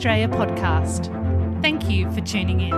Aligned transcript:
Australia 0.00 0.28
podcast. 0.28 1.12
Thank 1.60 1.90
you 1.90 2.10
for 2.12 2.22
tuning 2.22 2.60
in. 2.60 2.70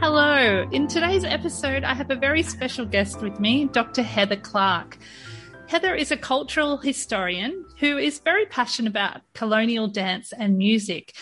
Hello. 0.00 0.66
In 0.72 0.88
today's 0.88 1.22
episode, 1.22 1.84
I 1.84 1.94
have 1.94 2.10
a 2.10 2.16
very 2.16 2.42
special 2.42 2.84
guest 2.84 3.22
with 3.22 3.38
me, 3.38 3.66
Dr. 3.66 4.02
Heather 4.02 4.34
Clark. 4.34 4.98
Heather 5.68 5.94
is 5.94 6.10
a 6.10 6.16
cultural 6.16 6.78
historian 6.78 7.64
who 7.78 7.96
is 7.96 8.18
very 8.18 8.46
passionate 8.46 8.90
about 8.90 9.20
colonial 9.34 9.86
dance 9.86 10.32
and 10.32 10.58
music 10.58 11.14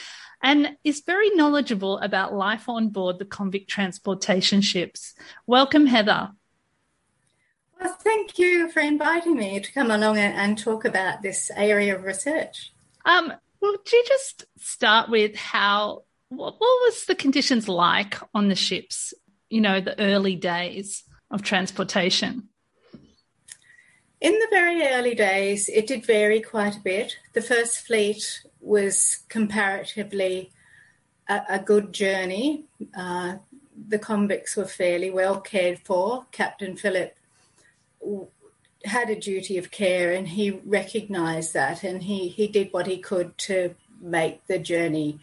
and 0.43 0.75
is 0.85 1.03
very 1.05 1.29
knowledgeable 1.35 1.99
about 1.99 2.33
life 2.33 2.67
on 2.67 2.89
board 2.89 3.19
the 3.19 3.27
convict 3.27 3.69
transportation 3.69 4.63
ships. 4.63 5.15
Welcome, 5.47 5.85
Heather. 5.85 6.31
Well, 7.81 7.97
thank 8.01 8.39
you 8.39 8.71
for 8.71 8.81
inviting 8.81 9.37
me 9.37 9.59
to 9.59 9.73
come 9.73 9.91
along 9.91 10.19
and, 10.19 10.59
talk 10.59 10.85
about 10.85 11.23
this 11.23 11.51
area 11.57 11.97
of 11.97 12.05
research. 12.05 12.73
Um, 13.07 13.33
well, 13.61 13.77
do 13.85 13.97
you 13.97 14.05
just 14.07 14.45
start 14.59 15.09
with 15.09 15.35
how 15.35 16.05
what, 16.29 16.55
what 16.59 16.61
was 16.61 17.07
the 17.07 17.15
conditions 17.15 17.69
like 17.69 18.19
on 18.35 18.49
the 18.49 18.55
ships? 18.55 19.15
You 19.49 19.63
know, 19.63 19.81
the 19.81 19.99
early 19.99 20.37
days 20.37 21.05
of 21.31 21.43
transportation. 21.43 22.49
In 24.21 24.33
the 24.33 24.49
very 24.51 24.87
early 24.87 25.15
days, 25.15 25.71
it 25.71 25.87
did 25.87 26.05
vary 26.05 26.43
quite 26.43 26.77
a 26.77 26.81
bit. 26.81 27.17
The 27.33 27.41
first 27.41 27.87
fleet 27.87 28.43
was 28.61 29.25
comparatively 29.31 30.53
a, 31.27 31.41
a 31.49 31.59
good 31.59 31.95
journey. 31.95 32.67
Uh, 32.95 33.37
the 33.89 33.99
convicts 33.99 34.57
were 34.57 34.67
fairly 34.67 35.11
well 35.11 35.41
cared 35.41 35.79
for. 35.79 36.27
Captain 36.31 36.77
Phillip 36.77 37.17
had 38.85 39.11
a 39.11 39.21
duty 39.21 39.59
of 39.59 39.71
care 39.71 40.13
and 40.13 40.29
he 40.29 40.51
recognized 40.51 41.53
that 41.55 41.83
and 41.83 42.05
he, 42.05 42.29
he 42.29 42.47
did 42.47 42.73
what 42.73 42.87
he 42.87 42.99
could 42.99 43.37
to 43.37 43.75
make 44.01 44.47
the 44.47 44.59
journey 44.59 45.19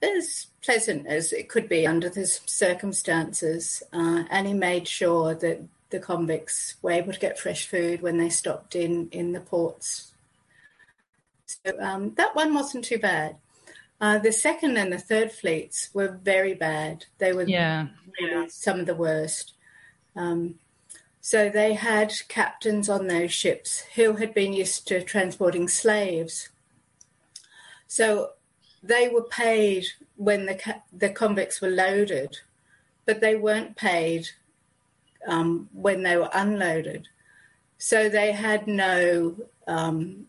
as 0.00 0.46
pleasant 0.62 1.06
as 1.06 1.32
it 1.32 1.48
could 1.48 1.68
be 1.68 1.86
under 1.86 2.08
the 2.08 2.26
circumstances. 2.26 3.82
Uh, 3.92 4.24
and 4.30 4.46
he 4.46 4.54
made 4.54 4.86
sure 4.86 5.34
that 5.34 5.62
the 5.90 5.98
convicts 5.98 6.76
were 6.82 6.90
able 6.90 7.12
to 7.12 7.18
get 7.18 7.38
fresh 7.38 7.66
food 7.66 8.02
when 8.02 8.18
they 8.18 8.28
stopped 8.28 8.76
in, 8.76 9.08
in 9.10 9.32
the 9.32 9.40
ports. 9.40 10.12
So 11.46 11.78
um, 11.80 12.14
that 12.14 12.34
one 12.34 12.54
wasn't 12.54 12.84
too 12.84 12.98
bad. 12.98 13.36
Uh, 14.00 14.18
the 14.18 14.32
second 14.32 14.76
and 14.76 14.92
the 14.92 14.98
third 14.98 15.32
fleets 15.32 15.90
were 15.94 16.18
very 16.22 16.54
bad. 16.54 17.06
They 17.18 17.32
were 17.32 17.44
yeah. 17.44 17.88
really 18.20 18.48
some 18.50 18.80
of 18.80 18.86
the 18.86 18.94
worst. 18.94 19.52
Um, 20.16 20.56
so 21.26 21.48
they 21.48 21.72
had 21.72 22.12
captains 22.28 22.90
on 22.90 23.06
those 23.06 23.32
ships 23.32 23.84
who 23.94 24.16
had 24.16 24.34
been 24.34 24.52
used 24.52 24.86
to 24.86 25.00
transporting 25.00 25.68
slaves. 25.68 26.50
So 27.86 28.32
they 28.82 29.08
were 29.08 29.22
paid 29.22 29.86
when 30.16 30.44
the 30.44 30.82
the 30.92 31.08
convicts 31.08 31.62
were 31.62 31.70
loaded, 31.70 32.40
but 33.06 33.22
they 33.22 33.36
weren't 33.36 33.74
paid 33.74 34.28
um, 35.26 35.70
when 35.72 36.02
they 36.02 36.18
were 36.18 36.28
unloaded. 36.34 37.08
So 37.78 38.10
they 38.10 38.32
had 38.32 38.66
no 38.66 39.34
um, 39.66 40.26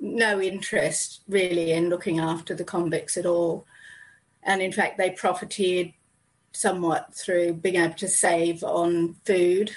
no 0.00 0.40
interest 0.40 1.20
really 1.28 1.70
in 1.70 1.90
looking 1.90 2.18
after 2.18 2.56
the 2.56 2.64
convicts 2.64 3.16
at 3.16 3.24
all, 3.24 3.66
and 4.42 4.62
in 4.62 4.72
fact 4.72 4.98
they 4.98 5.10
profiteered 5.10 5.92
somewhat 6.50 7.14
through 7.14 7.52
being 7.52 7.76
able 7.76 7.94
to 7.94 8.08
save 8.08 8.64
on 8.64 9.14
food 9.24 9.76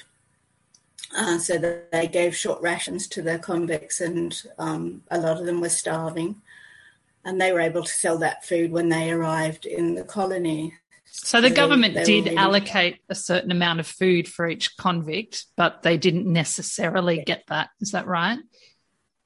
uh, 1.15 1.37
so 1.37 1.57
that 1.57 1.91
they 1.91 2.07
gave 2.07 2.35
short 2.35 2.61
rations 2.61 3.07
to 3.09 3.21
their 3.21 3.39
convicts, 3.39 4.01
and 4.01 4.41
um, 4.57 5.03
a 5.09 5.19
lot 5.19 5.39
of 5.39 5.45
them 5.45 5.61
were 5.61 5.69
starving. 5.69 6.41
And 7.23 7.39
they 7.39 7.51
were 7.51 7.59
able 7.59 7.83
to 7.83 7.91
sell 7.91 8.17
that 8.19 8.45
food 8.45 8.71
when 8.71 8.89
they 8.89 9.11
arrived 9.11 9.65
in 9.65 9.93
the 9.93 10.03
colony. 10.03 10.73
So 11.05 11.39
the 11.39 11.49
so 11.49 11.55
government 11.55 11.93
they, 11.93 12.03
they 12.03 12.21
did 12.21 12.35
allocate 12.35 12.99
a 13.09 13.15
certain 13.15 13.51
amount 13.51 13.79
of 13.79 13.85
food 13.85 14.27
for 14.27 14.47
each 14.47 14.75
convict, 14.77 15.45
but 15.55 15.83
they 15.83 15.97
didn't 15.97 16.25
necessarily 16.25 17.23
get 17.23 17.43
that. 17.49 17.69
Is 17.79 17.91
that 17.91 18.07
right? 18.07 18.39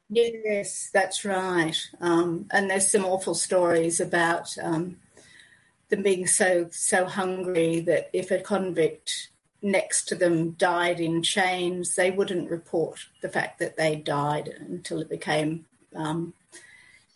Yes, 0.09 0.89
that's 0.93 1.23
right. 1.25 1.77
Um, 2.01 2.47
and 2.51 2.69
there's 2.69 2.91
some 2.91 3.05
awful 3.05 3.33
stories 3.33 3.99
about 3.99 4.55
um, 4.61 4.97
them 5.89 6.03
being 6.03 6.27
so 6.27 6.69
so 6.71 7.05
hungry 7.05 7.79
that 7.81 8.09
if 8.13 8.31
a 8.31 8.39
convict 8.39 9.29
next 9.65 10.07
to 10.07 10.15
them 10.15 10.51
died 10.51 10.99
in 10.99 11.23
chains, 11.23 11.95
they 11.95 12.11
wouldn't 12.11 12.51
report 12.51 13.07
the 13.21 13.29
fact 13.29 13.59
that 13.59 13.77
they 13.77 13.95
died 13.95 14.47
until 14.47 15.01
it 15.01 15.09
became, 15.09 15.65
um, 15.95 16.33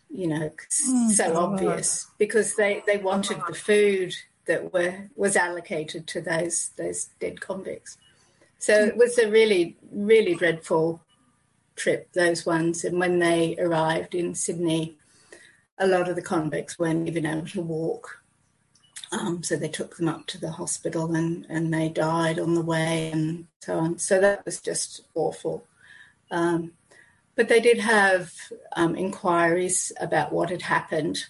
you 0.09 0.27
know, 0.27 0.51
oh, 0.87 1.11
so 1.11 1.33
God. 1.33 1.35
obvious 1.35 2.07
because 2.17 2.55
they, 2.55 2.83
they 2.87 2.97
wanted 2.97 3.37
the 3.47 3.53
food 3.53 4.15
that 4.45 4.73
were 4.73 5.09
was 5.15 5.35
allocated 5.35 6.07
to 6.07 6.21
those 6.21 6.71
those 6.75 7.09
dead 7.19 7.39
convicts. 7.39 7.97
So 8.57 8.73
it 8.73 8.97
was 8.97 9.17
a 9.19 9.29
really 9.29 9.77
really 9.91 10.33
dreadful 10.33 11.01
trip 11.75 12.11
those 12.13 12.47
ones, 12.47 12.83
and 12.83 12.99
when 12.99 13.19
they 13.19 13.55
arrived 13.59 14.15
in 14.15 14.33
Sydney, 14.33 14.97
a 15.77 15.85
lot 15.85 16.09
of 16.09 16.15
the 16.15 16.23
convicts 16.23 16.79
weren't 16.79 17.07
even 17.07 17.27
able 17.27 17.47
to 17.47 17.61
walk 17.61 18.23
um, 19.11 19.41
so 19.43 19.55
they 19.55 19.69
took 19.69 19.97
them 19.97 20.07
up 20.07 20.27
to 20.27 20.37
the 20.39 20.51
hospital 20.51 21.15
and, 21.15 21.45
and 21.49 21.73
they 21.73 21.89
died 21.89 22.39
on 22.39 22.53
the 22.53 22.61
way 22.61 23.09
and 23.11 23.47
so 23.59 23.79
on. 23.79 23.99
So 23.99 24.21
that 24.21 24.45
was 24.45 24.61
just 24.61 25.01
awful. 25.15 25.65
Um, 26.31 26.73
but 27.35 27.47
they 27.47 27.59
did 27.59 27.79
have 27.79 28.33
um, 28.75 28.95
inquiries 28.95 29.91
about 29.99 30.31
what 30.31 30.49
had 30.49 30.61
happened. 30.61 31.25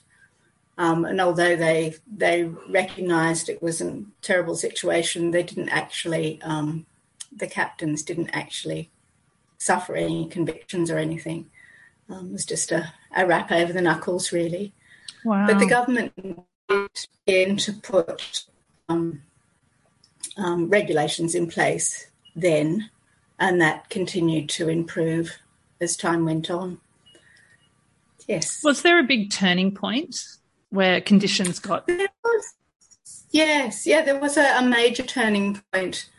Um, 0.78 1.06
and 1.06 1.22
although 1.22 1.56
they 1.56 1.96
they 2.12 2.46
recognised 2.70 3.50
it 3.50 3.62
was 3.62 3.82
a 3.82 4.04
terrible 4.22 4.56
situation, 4.56 5.32
they 5.32 5.44
didn't 5.44 5.70
actually 5.70 6.42
um, 6.42 6.86
the 7.32 7.48
captains 7.48 8.02
didn't 8.02 8.30
actually 8.32 8.90
suffer 9.58 9.96
any 9.96 10.28
convictions 10.28 10.90
or 10.90 10.98
anything. 10.98 11.50
Um, 12.10 12.30
it 12.30 12.32
was 12.32 12.46
just 12.46 12.72
a, 12.72 12.92
a 13.16 13.26
rap 13.26 13.52
over 13.52 13.72
the 13.72 13.82
knuckles, 13.82 14.32
really. 14.32 14.74
Wow. 15.24 15.48
But 15.48 15.60
the 15.60 15.68
government 15.68 16.14
in 17.25 17.57
to 17.57 17.74
put 17.74 18.46
um, 18.88 19.22
um, 20.38 20.69
regulations 20.69 21.35
in 21.35 21.47
place 21.47 22.07
then, 22.35 22.90
and 23.40 23.62
that 23.62 23.90
continued 23.90 24.50
to 24.50 24.69
improve 24.69 25.38
as 25.81 25.96
time 25.96 26.25
went 26.25 26.50
on. 26.50 26.80
Yes. 28.28 28.62
Was 28.63 28.84
there 28.84 29.00
a 29.00 29.03
big 29.03 29.31
turning 29.31 29.74
point 29.74 30.16
where 30.69 31.02
conditions 31.02 31.59
got? 31.59 31.88
Was, 31.88 32.53
yes, 33.31 33.88
yeah, 33.88 34.03
there 34.03 34.19
was 34.19 34.38
a, 34.38 34.57
a 34.57 34.62
major 34.62 35.03
turning 35.03 35.62
point. 35.74 36.09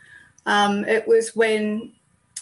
Um, 0.45 0.83
it 0.85 1.07
was 1.07 1.35
when 1.35 1.93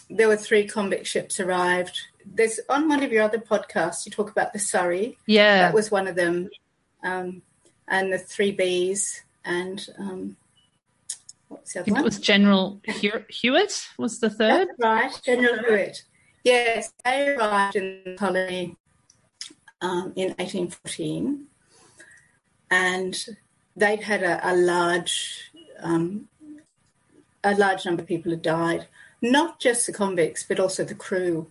there 0.08 0.26
were 0.26 0.36
three 0.36 0.66
convict 0.66 1.06
ships 1.06 1.38
arrived. 1.38 1.98
There's 2.26 2.58
on 2.68 2.88
one 2.88 3.02
of 3.02 3.12
your 3.12 3.22
other 3.22 3.38
podcasts, 3.38 4.04
you 4.04 4.12
talk 4.12 4.30
about 4.30 4.52
the 4.52 4.58
Surry. 4.58 5.16
Yeah, 5.26 5.58
that 5.58 5.74
was 5.74 5.90
one 5.90 6.08
of 6.08 6.16
them. 6.16 6.50
Um, 7.04 7.42
and 7.90 8.12
the 8.12 8.18
Three 8.18 8.52
Bees 8.52 9.22
and 9.44 9.86
um, 9.98 10.36
what's 11.48 11.74
the 11.74 11.80
other 11.80 11.92
one? 11.92 12.00
It 12.00 12.04
was 12.04 12.18
General 12.18 12.80
Hewett 13.28 13.88
was 13.98 14.20
the 14.20 14.30
third. 14.30 14.68
That's 14.68 14.80
right, 14.80 15.20
General 15.24 15.58
Hewett. 15.58 16.04
Yes, 16.44 16.92
they 17.04 17.28
arrived 17.28 17.76
in 17.76 18.00
the 18.04 18.14
colony 18.16 18.76
um, 19.82 20.12
in 20.16 20.28
1814, 20.38 21.46
and 22.70 23.26
they'd 23.76 24.02
had 24.02 24.22
a, 24.22 24.40
a 24.50 24.54
large 24.56 25.50
um, 25.80 26.28
a 27.42 27.54
large 27.54 27.84
number 27.84 28.02
of 28.02 28.08
people 28.08 28.30
had 28.30 28.42
died, 28.42 28.86
not 29.20 29.60
just 29.60 29.86
the 29.86 29.92
convicts 29.92 30.44
but 30.44 30.60
also 30.60 30.84
the 30.84 30.94
crew, 30.94 31.50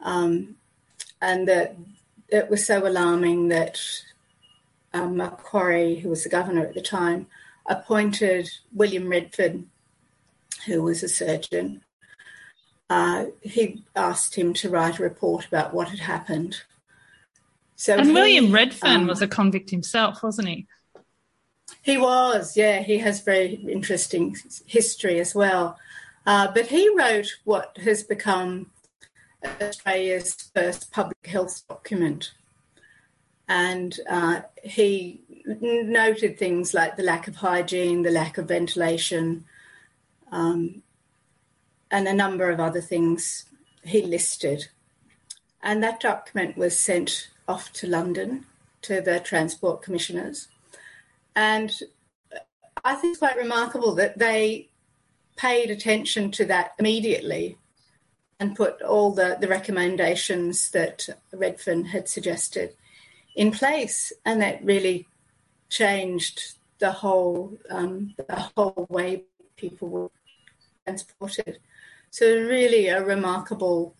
um, 0.00 0.56
and 1.20 1.46
that 1.46 1.76
it 2.28 2.48
was 2.48 2.66
so 2.66 2.86
alarming 2.86 3.48
that 3.48 3.80
um, 4.92 5.16
Macquarie, 5.16 5.96
who 5.96 6.08
was 6.08 6.24
the 6.24 6.30
governor 6.30 6.66
at 6.66 6.74
the 6.74 6.82
time, 6.82 7.26
appointed 7.66 8.50
William 8.72 9.08
Redfern, 9.08 9.70
who 10.66 10.82
was 10.82 11.02
a 11.02 11.08
surgeon. 11.08 11.82
Uh, 12.90 13.26
he 13.42 13.84
asked 13.94 14.34
him 14.34 14.54
to 14.54 14.70
write 14.70 14.98
a 14.98 15.02
report 15.02 15.46
about 15.46 15.74
what 15.74 15.88
had 15.88 16.00
happened. 16.00 16.62
So 17.76 17.96
and 17.96 18.08
he, 18.08 18.12
William 18.12 18.50
Redfern 18.50 19.02
um, 19.02 19.06
was 19.06 19.22
a 19.22 19.28
convict 19.28 19.70
himself, 19.70 20.22
wasn't 20.22 20.48
he? 20.48 20.66
He 21.82 21.98
was, 21.98 22.56
yeah. 22.56 22.82
He 22.82 22.98
has 22.98 23.20
very 23.20 23.54
interesting 23.54 24.36
history 24.66 25.20
as 25.20 25.34
well. 25.34 25.78
Uh, 26.26 26.48
but 26.52 26.66
he 26.66 26.88
wrote 26.96 27.28
what 27.44 27.76
has 27.78 28.02
become 28.02 28.70
Australia's 29.62 30.50
first 30.54 30.90
public 30.90 31.26
health 31.26 31.62
document 31.68 32.32
and 33.48 33.98
uh, 34.08 34.42
he 34.62 35.22
noted 35.46 36.38
things 36.38 36.74
like 36.74 36.96
the 36.96 37.02
lack 37.02 37.26
of 37.28 37.36
hygiene, 37.36 38.02
the 38.02 38.10
lack 38.10 38.36
of 38.36 38.48
ventilation, 38.48 39.44
um, 40.30 40.82
and 41.90 42.06
a 42.06 42.12
number 42.12 42.50
of 42.50 42.60
other 42.60 42.82
things 42.82 43.46
he 43.82 44.02
listed. 44.02 44.68
And 45.62 45.82
that 45.82 46.00
document 46.00 46.58
was 46.58 46.78
sent 46.78 47.30
off 47.48 47.72
to 47.74 47.86
London 47.86 48.44
to 48.82 49.00
the 49.00 49.18
Transport 49.18 49.82
Commissioners. 49.82 50.48
And 51.34 51.72
I 52.84 52.94
think 52.94 53.12
it's 53.12 53.18
quite 53.18 53.36
remarkable 53.36 53.94
that 53.94 54.18
they 54.18 54.68
paid 55.36 55.70
attention 55.70 56.30
to 56.32 56.44
that 56.46 56.72
immediately 56.78 57.56
and 58.38 58.54
put 58.54 58.82
all 58.82 59.12
the, 59.12 59.38
the 59.40 59.48
recommendations 59.48 60.70
that 60.70 61.08
Redfern 61.32 61.86
had 61.86 62.08
suggested 62.08 62.74
in 63.38 63.52
place. 63.52 64.12
And 64.26 64.42
that 64.42 64.64
really 64.64 65.06
changed 65.70 66.54
the 66.80 66.90
whole 66.90 67.56
um, 67.70 68.14
the 68.16 68.50
whole 68.54 68.86
way 68.90 69.24
people 69.56 69.88
were 69.88 70.10
transported. 70.84 71.58
So 72.10 72.26
really 72.26 72.88
a 72.88 73.02
remarkable 73.02 73.94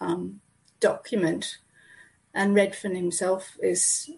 um, 0.00 0.40
document. 0.80 1.58
And 2.32 2.54
Redfern 2.54 2.94
himself 2.94 3.56
is 3.62 4.10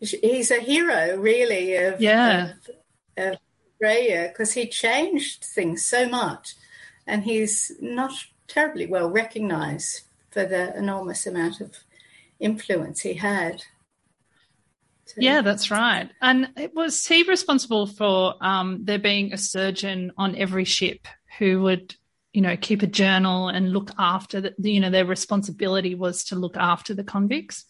he's 0.00 0.50
a 0.50 0.60
hero 0.60 1.16
really 1.16 1.76
of 1.76 2.00
yeah 2.00 2.52
of, 3.16 3.34
of 3.34 3.38
Australia 3.70 4.28
because 4.28 4.52
he 4.54 4.66
changed 4.66 5.44
things 5.44 5.84
so 5.84 6.08
much 6.08 6.54
and 7.06 7.24
he's 7.24 7.72
not 7.80 8.12
terribly 8.48 8.86
well 8.86 9.08
recognized 9.08 10.02
for 10.30 10.44
the 10.44 10.76
enormous 10.76 11.26
amount 11.26 11.60
of 11.60 11.78
influence 12.40 13.00
he 13.00 13.14
had. 13.14 13.64
So, 15.14 15.20
yeah, 15.20 15.42
that's 15.42 15.70
right. 15.70 16.10
And 16.22 16.48
it 16.56 16.74
was 16.74 17.04
he 17.06 17.22
responsible 17.24 17.86
for 17.86 18.34
um, 18.40 18.84
there 18.84 18.98
being 18.98 19.32
a 19.32 19.38
surgeon 19.38 20.12
on 20.16 20.36
every 20.36 20.64
ship 20.64 21.06
who 21.38 21.60
would, 21.62 21.94
you 22.32 22.40
know, 22.40 22.56
keep 22.56 22.82
a 22.82 22.86
journal 22.86 23.48
and 23.48 23.72
look 23.72 23.90
after 23.98 24.40
the, 24.40 24.54
you 24.58 24.80
know, 24.80 24.88
their 24.88 25.04
responsibility 25.04 25.94
was 25.94 26.24
to 26.24 26.36
look 26.36 26.56
after 26.56 26.94
the 26.94 27.04
convicts? 27.04 27.66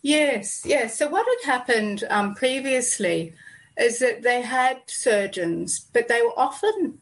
Yes, 0.00 0.62
yes. 0.64 0.96
So 0.98 1.08
what 1.10 1.26
had 1.26 1.52
happened 1.52 2.04
um, 2.08 2.34
previously 2.34 3.34
is 3.76 3.98
that 3.98 4.22
they 4.22 4.40
had 4.40 4.80
surgeons, 4.86 5.78
but 5.92 6.08
they 6.08 6.22
were 6.22 6.38
often 6.38 7.00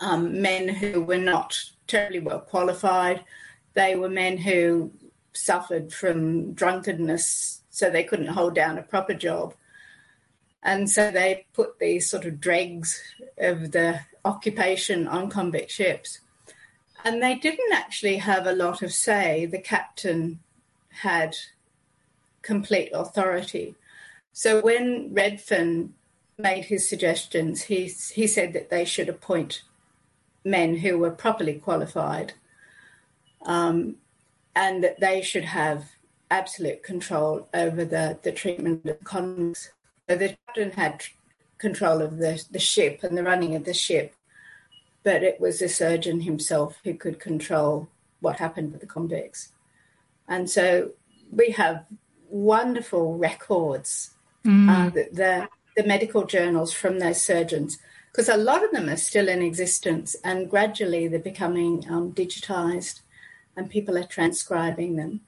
um, 0.00 0.40
men 0.40 0.68
who 0.68 1.02
were 1.02 1.18
not 1.18 1.60
terribly 1.86 2.20
well 2.20 2.40
qualified. 2.40 3.24
They 3.74 3.94
were 3.94 4.08
men 4.08 4.38
who 4.38 4.92
suffered 5.32 5.92
from 5.92 6.54
drunkenness, 6.54 7.57
so 7.78 7.88
they 7.88 8.04
couldn't 8.04 8.26
hold 8.26 8.54
down 8.54 8.76
a 8.76 8.82
proper 8.82 9.14
job. 9.14 9.54
And 10.62 10.90
so 10.90 11.10
they 11.10 11.46
put 11.54 11.78
these 11.78 12.10
sort 12.10 12.24
of 12.24 12.40
dregs 12.40 13.00
of 13.38 13.72
the 13.72 14.00
occupation 14.24 15.06
on 15.06 15.30
convict 15.30 15.70
ships. 15.70 16.20
And 17.04 17.22
they 17.22 17.36
didn't 17.36 17.72
actually 17.72 18.16
have 18.16 18.46
a 18.46 18.52
lot 18.52 18.82
of 18.82 18.92
say. 18.92 19.46
The 19.46 19.60
captain 19.60 20.40
had 20.88 21.36
complete 22.42 22.90
authority. 22.92 23.76
So 24.32 24.60
when 24.60 25.14
Redfern 25.14 25.94
made 26.36 26.64
his 26.64 26.88
suggestions, 26.88 27.62
he, 27.62 27.86
he 27.86 28.26
said 28.26 28.52
that 28.52 28.70
they 28.70 28.84
should 28.84 29.08
appoint 29.08 29.62
men 30.44 30.76
who 30.76 30.98
were 30.98 31.10
properly 31.10 31.54
qualified 31.54 32.32
um, 33.46 33.96
and 34.56 34.82
that 34.82 34.98
they 34.98 35.22
should 35.22 35.44
have 35.44 35.84
absolute 36.30 36.82
control 36.82 37.48
over 37.54 37.84
the, 37.84 38.18
the 38.22 38.32
treatment 38.32 38.86
of 38.86 39.02
convicts. 39.04 39.70
So 40.08 40.16
the 40.16 40.36
captain 40.46 40.72
had 40.72 41.04
control 41.58 42.00
of 42.00 42.18
the, 42.18 42.42
the 42.50 42.58
ship 42.58 43.00
and 43.02 43.16
the 43.16 43.22
running 43.22 43.54
of 43.54 43.64
the 43.64 43.74
ship, 43.74 44.14
but 45.02 45.22
it 45.22 45.40
was 45.40 45.58
the 45.58 45.68
surgeon 45.68 46.20
himself 46.20 46.78
who 46.84 46.94
could 46.94 47.18
control 47.18 47.88
what 48.20 48.38
happened 48.38 48.72
with 48.72 48.80
the 48.80 48.86
convicts. 48.86 49.50
And 50.26 50.48
so 50.48 50.92
we 51.30 51.50
have 51.52 51.86
wonderful 52.28 53.16
records, 53.16 54.10
mm. 54.44 54.68
uh, 54.68 54.90
the, 54.90 55.08
the, 55.12 55.48
the 55.76 55.86
medical 55.86 56.24
journals 56.24 56.72
from 56.72 56.98
those 56.98 57.20
surgeons 57.20 57.78
because 58.18 58.28
a 58.28 58.36
lot 58.36 58.64
of 58.64 58.72
them 58.72 58.88
are 58.88 58.96
still 58.96 59.28
in 59.28 59.42
existence 59.42 60.16
and 60.24 60.50
gradually 60.50 61.06
they're 61.06 61.20
becoming 61.20 61.84
um, 61.88 62.12
digitized 62.12 63.02
and 63.56 63.70
people 63.70 63.96
are 63.96 64.02
transcribing 64.02 64.96
them. 64.96 65.20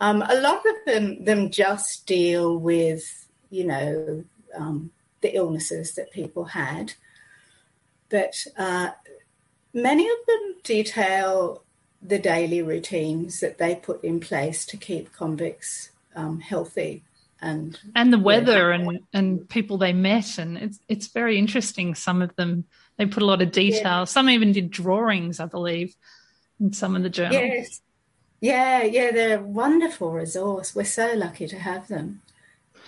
Um, 0.00 0.22
a 0.22 0.40
lot 0.40 0.64
of 0.64 0.74
them, 0.86 1.24
them 1.24 1.50
just 1.50 2.06
deal 2.06 2.56
with, 2.56 3.28
you 3.50 3.64
know, 3.64 4.24
um, 4.56 4.90
the 5.20 5.34
illnesses 5.34 5.94
that 5.94 6.12
people 6.12 6.44
had. 6.44 6.94
But 8.08 8.34
uh, 8.56 8.90
many 9.74 10.08
of 10.08 10.16
them 10.26 10.56
detail 10.62 11.64
the 12.00 12.18
daily 12.18 12.62
routines 12.62 13.40
that 13.40 13.58
they 13.58 13.74
put 13.74 14.02
in 14.04 14.20
place 14.20 14.64
to 14.66 14.76
keep 14.76 15.12
convicts 15.12 15.90
um, 16.14 16.40
healthy 16.40 17.02
and 17.40 17.78
and 17.94 18.12
the 18.12 18.18
weather 18.18 18.72
and 18.72 19.00
and 19.12 19.48
people 19.48 19.78
they 19.78 19.92
met 19.92 20.38
and 20.38 20.58
it's 20.58 20.80
it's 20.88 21.06
very 21.08 21.38
interesting 21.38 21.94
some 21.94 22.20
of 22.20 22.34
them. 22.36 22.64
They 22.96 23.06
put 23.06 23.22
a 23.22 23.26
lot 23.26 23.42
of 23.42 23.52
detail. 23.52 23.82
Yeah. 23.82 24.04
some 24.04 24.28
even 24.28 24.50
did 24.52 24.70
drawings 24.70 25.38
i 25.38 25.46
believe 25.46 25.94
in 26.58 26.72
some 26.72 26.96
of 26.96 27.02
the 27.04 27.10
journals. 27.10 27.40
Yes 27.40 27.80
yeah 28.40 28.82
yeah 28.82 29.10
they're 29.10 29.38
a 29.38 29.42
wonderful 29.42 30.12
resource 30.12 30.74
we're 30.74 30.84
so 30.84 31.12
lucky 31.14 31.46
to 31.46 31.58
have 31.58 31.88
them 31.88 32.20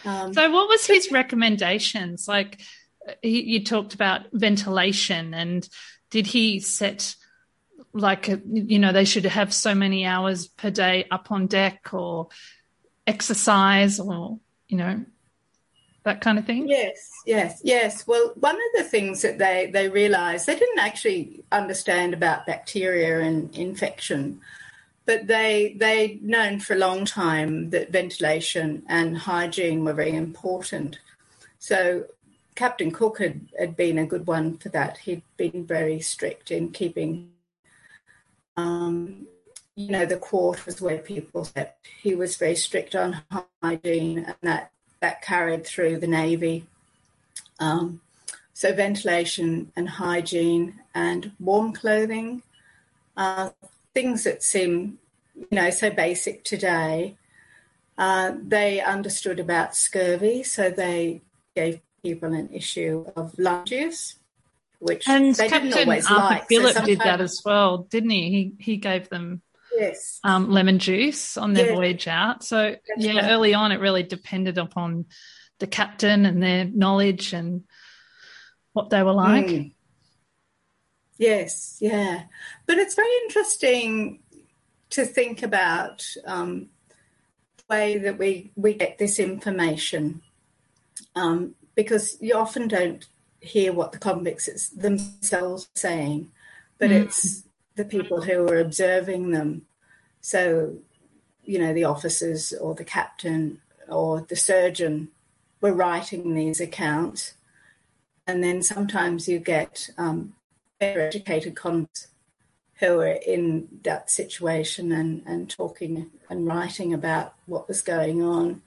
um, 0.05 0.33
so 0.33 0.51
what 0.51 0.69
was 0.69 0.87
his 0.87 1.11
recommendations 1.11 2.27
like 2.27 2.61
he, 3.23 3.43
you 3.43 3.65
talked 3.65 3.95
about 3.95 4.27
ventilation 4.33 5.35
and 5.35 5.69
did 6.11 6.27
he 6.27 6.61
set 6.61 7.15
like 7.93 8.29
a, 8.29 8.41
you 8.45 8.79
know 8.79 8.93
they 8.93 9.05
should 9.05 9.25
have 9.25 9.53
so 9.53 9.75
many 9.75 10.07
hours 10.07 10.47
per 10.47 10.71
day 10.71 11.07
up 11.11 11.33
on 11.33 11.47
deck 11.47 11.93
or 11.93 12.29
exercise 13.11 13.99
or, 13.99 14.39
you 14.69 14.77
know, 14.77 15.05
that 16.05 16.21
kind 16.21 16.39
of 16.39 16.47
thing? 16.47 16.69
Yes, 16.69 17.11
yes, 17.27 17.61
yes. 17.63 18.07
Well, 18.07 18.33
one 18.37 18.55
of 18.55 18.73
the 18.77 18.85
things 18.85 19.23
that 19.23 19.39
they, 19.39 19.71
they 19.73 19.89
realised, 19.89 20.47
they 20.47 20.59
didn't 20.59 20.79
actually 20.79 21.45
understand 21.51 22.15
about 22.15 22.47
bacteria 22.47 23.21
and 23.21 23.55
infection, 23.57 24.41
but 25.11 25.27
they 25.27 25.75
they'd 25.77 26.23
known 26.23 26.61
for 26.61 26.75
a 26.75 26.85
long 26.87 27.05
time 27.05 27.71
that 27.71 27.91
ventilation 27.91 28.85
and 28.89 29.19
hygiene 29.19 29.85
were 29.85 29.93
very 29.93 30.15
important. 30.15 31.01
So 31.59 32.05
Captain 32.55 32.93
Cook 32.93 33.19
had, 33.19 33.41
had 33.59 33.77
been 33.77 33.99
a 33.99 34.07
good 34.07 34.29
one 34.29 34.57
for 34.59 34.69
that. 34.69 34.99
He'd 34.99 35.25
been 35.37 35.67
very 35.67 35.99
strict 35.99 36.53
in 36.53 36.71
keeping 36.71 37.33
um, 38.57 39.27
you 39.75 39.91
know, 39.91 40.07
the 40.07 40.17
quarters 40.17 40.81
where 40.81 40.99
people 40.99 41.45
slept. 41.45 41.89
He 42.01 42.15
was 42.15 42.37
very 42.37 42.55
strict 42.55 42.95
on 42.95 43.21
hygiene, 43.61 44.19
and 44.19 44.37
that 44.43 44.71
that 45.01 45.23
carried 45.23 45.67
through 45.67 45.99
the 45.99 46.07
navy. 46.07 46.67
Um, 47.59 48.01
so 48.55 48.73
ventilation 48.73 49.73
and 49.75 49.89
hygiene 49.89 50.81
and 50.95 51.33
warm 51.41 51.73
clothing, 51.73 52.43
uh, 53.17 53.51
things 53.93 54.23
that 54.25 54.43
seem, 54.43 55.00
you 55.41 55.57
know, 55.57 55.71
so 55.71 55.91
basic 55.91 56.45
today. 56.45 57.17
Uh, 57.97 58.33
they 58.43 58.81
understood 58.81 59.41
about 59.41 59.77
scurvy, 59.77 60.43
so 60.43 60.71
they 60.71 61.21
gave 61.55 61.81
people 62.03 62.33
an 62.33 62.49
issue 62.53 63.05
of 63.17 63.39
lung 63.39 63.65
juice, 63.67 64.17
which 64.79 65.07
and 65.09 65.35
they 65.35 65.49
Captain 65.49 65.71
didn't 65.71 65.89
always 65.89 66.07
Arthur 66.07 66.35
like. 66.35 66.49
Phillip 66.49 66.75
so 66.75 66.85
did 66.85 67.01
that 67.01 67.21
as 67.21 67.43
well, 67.45 67.79
didn't 67.91 68.11
he? 68.11 68.31
He 68.31 68.73
he 68.73 68.77
gave 68.77 69.09
them 69.09 69.43
yes. 69.77 70.21
um, 70.25 70.51
lemon 70.51 70.79
juice 70.79 71.37
on 71.37 71.53
their 71.53 71.75
voyage 71.75 72.09
out. 72.09 72.43
So 72.45 72.71
That's 72.71 72.83
yeah, 72.97 73.17
right. 73.17 73.31
early 73.31 73.55
on 73.55 73.73
it 73.73 73.81
really 73.81 74.03
depended 74.03 74.57
upon 74.57 75.07
the 75.59 75.67
captain 75.67 76.25
and 76.25 76.43
their 76.43 76.65
knowledge 76.65 77.33
and 77.33 77.65
what 78.73 78.91
they 78.91 79.03
were 79.03 79.13
like. 79.13 79.47
Mm. 79.47 79.75
Yes, 81.19 81.77
yeah, 81.81 82.23
but 82.67 82.79
it's 82.79 82.95
very 82.95 83.15
interesting 83.25 84.21
to 84.91 85.05
think 85.05 85.43
about 85.43 86.05
um, 86.27 86.69
the 87.57 87.65
way 87.69 87.99
that 87.99 88.19
we 88.19 88.51
we 88.57 88.75
get 88.75 88.99
this 88.99 89.19
information 89.19 90.23
um, 91.15 91.55
because 91.75 92.17
you 92.21 92.35
often 92.35 92.69
don't 92.69 93.07
hear 93.41 93.73
what 93.73 93.93
the 93.93 93.99
convicts 93.99 94.69
themselves 94.71 95.65
are 95.65 95.79
saying, 95.79 96.31
but 96.79 96.91
mm. 96.91 97.05
it's 97.05 97.45
the 97.77 97.85
people 97.85 98.21
who 98.23 98.47
are 98.49 98.59
observing 98.59 99.31
them 99.31 99.63
so, 100.21 100.77
you 101.45 101.59
know, 101.59 101.73
the 101.73 101.85
officers 101.85 102.53
or 102.53 102.75
the 102.75 102.85
captain 102.85 103.61
or 103.89 104.21
the 104.23 104.37
surgeon 104.37 105.09
were 105.61 105.73
writing 105.73 106.35
these 106.35 106.61
accounts. 106.61 107.35
And 108.27 108.45
then 108.45 108.63
sometimes 108.63 109.29
you 109.29 109.39
get 109.39 109.89
um, 109.99 110.35
better 110.79 111.01
educated 111.01 111.57
convicts 111.57 112.09
who 112.81 112.97
were 112.97 113.19
in 113.27 113.69
that 113.83 114.11
situation 114.11 114.91
and, 114.91 115.23
and 115.27 115.49
talking 115.49 116.11
and 116.29 116.47
writing 116.47 116.93
about 116.93 117.35
what 117.47 117.69
was 117.69 117.83
going 117.83 118.23
on. 118.23 118.63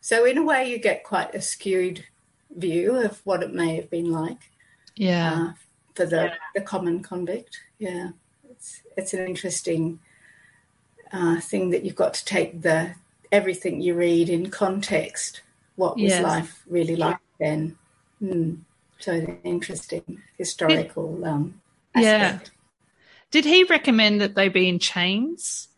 So, 0.00 0.24
in 0.24 0.38
a 0.38 0.44
way, 0.44 0.70
you 0.70 0.78
get 0.78 1.02
quite 1.02 1.34
a 1.34 1.42
skewed 1.42 2.04
view 2.56 2.94
of 2.94 3.20
what 3.24 3.42
it 3.42 3.52
may 3.52 3.74
have 3.76 3.90
been 3.90 4.10
like. 4.10 4.50
Yeah. 4.94 5.32
Uh, 5.32 5.52
for 5.96 6.06
the, 6.06 6.24
yeah. 6.24 6.34
the 6.54 6.60
common 6.60 7.02
convict. 7.02 7.58
Yeah, 7.78 8.10
it's 8.50 8.82
it's 8.96 9.14
an 9.14 9.26
interesting 9.26 9.98
uh, 11.12 11.40
thing 11.40 11.70
that 11.70 11.84
you've 11.84 11.96
got 11.96 12.14
to 12.14 12.24
take 12.24 12.62
the 12.62 12.94
everything 13.32 13.80
you 13.80 13.94
read 13.94 14.28
in 14.28 14.50
context. 14.50 15.40
What 15.74 15.96
was 15.96 16.12
yes. 16.12 16.22
life 16.22 16.62
really 16.68 16.96
like 16.96 17.18
then? 17.40 17.76
Mm. 18.22 18.60
So 18.98 19.12
interesting 19.44 20.22
historical 20.38 21.24
um, 21.24 21.60
Yeah. 21.94 22.38
Did 23.30 23.44
he 23.44 23.64
recommend 23.64 24.20
that 24.20 24.34
they 24.34 24.48
be 24.48 24.68
in 24.68 24.78
chains? 24.78 25.68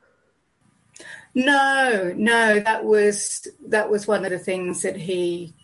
No, 1.35 2.13
no, 2.17 2.61
that 2.61 2.85
was 2.85 3.47
that 3.67 3.91
was 3.91 4.07
one 4.07 4.25
of 4.25 4.31
the 4.31 4.39
things 4.39 4.83
that 4.83 4.97
he 4.97 5.55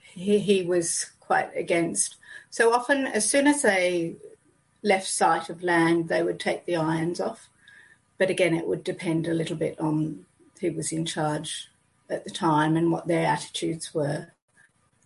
he, 0.00 0.38
he 0.38 0.62
was 0.62 1.10
quite 1.20 1.50
against. 1.56 2.16
So 2.50 2.72
often, 2.72 3.06
as 3.06 3.28
soon 3.28 3.46
as 3.46 3.62
they 3.62 4.16
left 4.82 5.06
sight 5.06 5.50
of 5.50 5.62
land, 5.62 6.08
they 6.08 6.22
would 6.22 6.40
take 6.40 6.64
the 6.64 6.76
irons 6.76 7.20
off. 7.20 7.48
But 8.16 8.30
again, 8.30 8.54
it 8.54 8.66
would 8.66 8.82
depend 8.84 9.26
a 9.26 9.34
little 9.34 9.56
bit 9.56 9.78
on 9.78 10.24
who 10.60 10.72
was 10.72 10.92
in 10.92 11.04
charge 11.04 11.68
at 12.10 12.24
the 12.24 12.30
time 12.30 12.76
and 12.76 12.90
what 12.90 13.06
their 13.06 13.26
attitudes 13.26 13.94
were. 13.94 14.32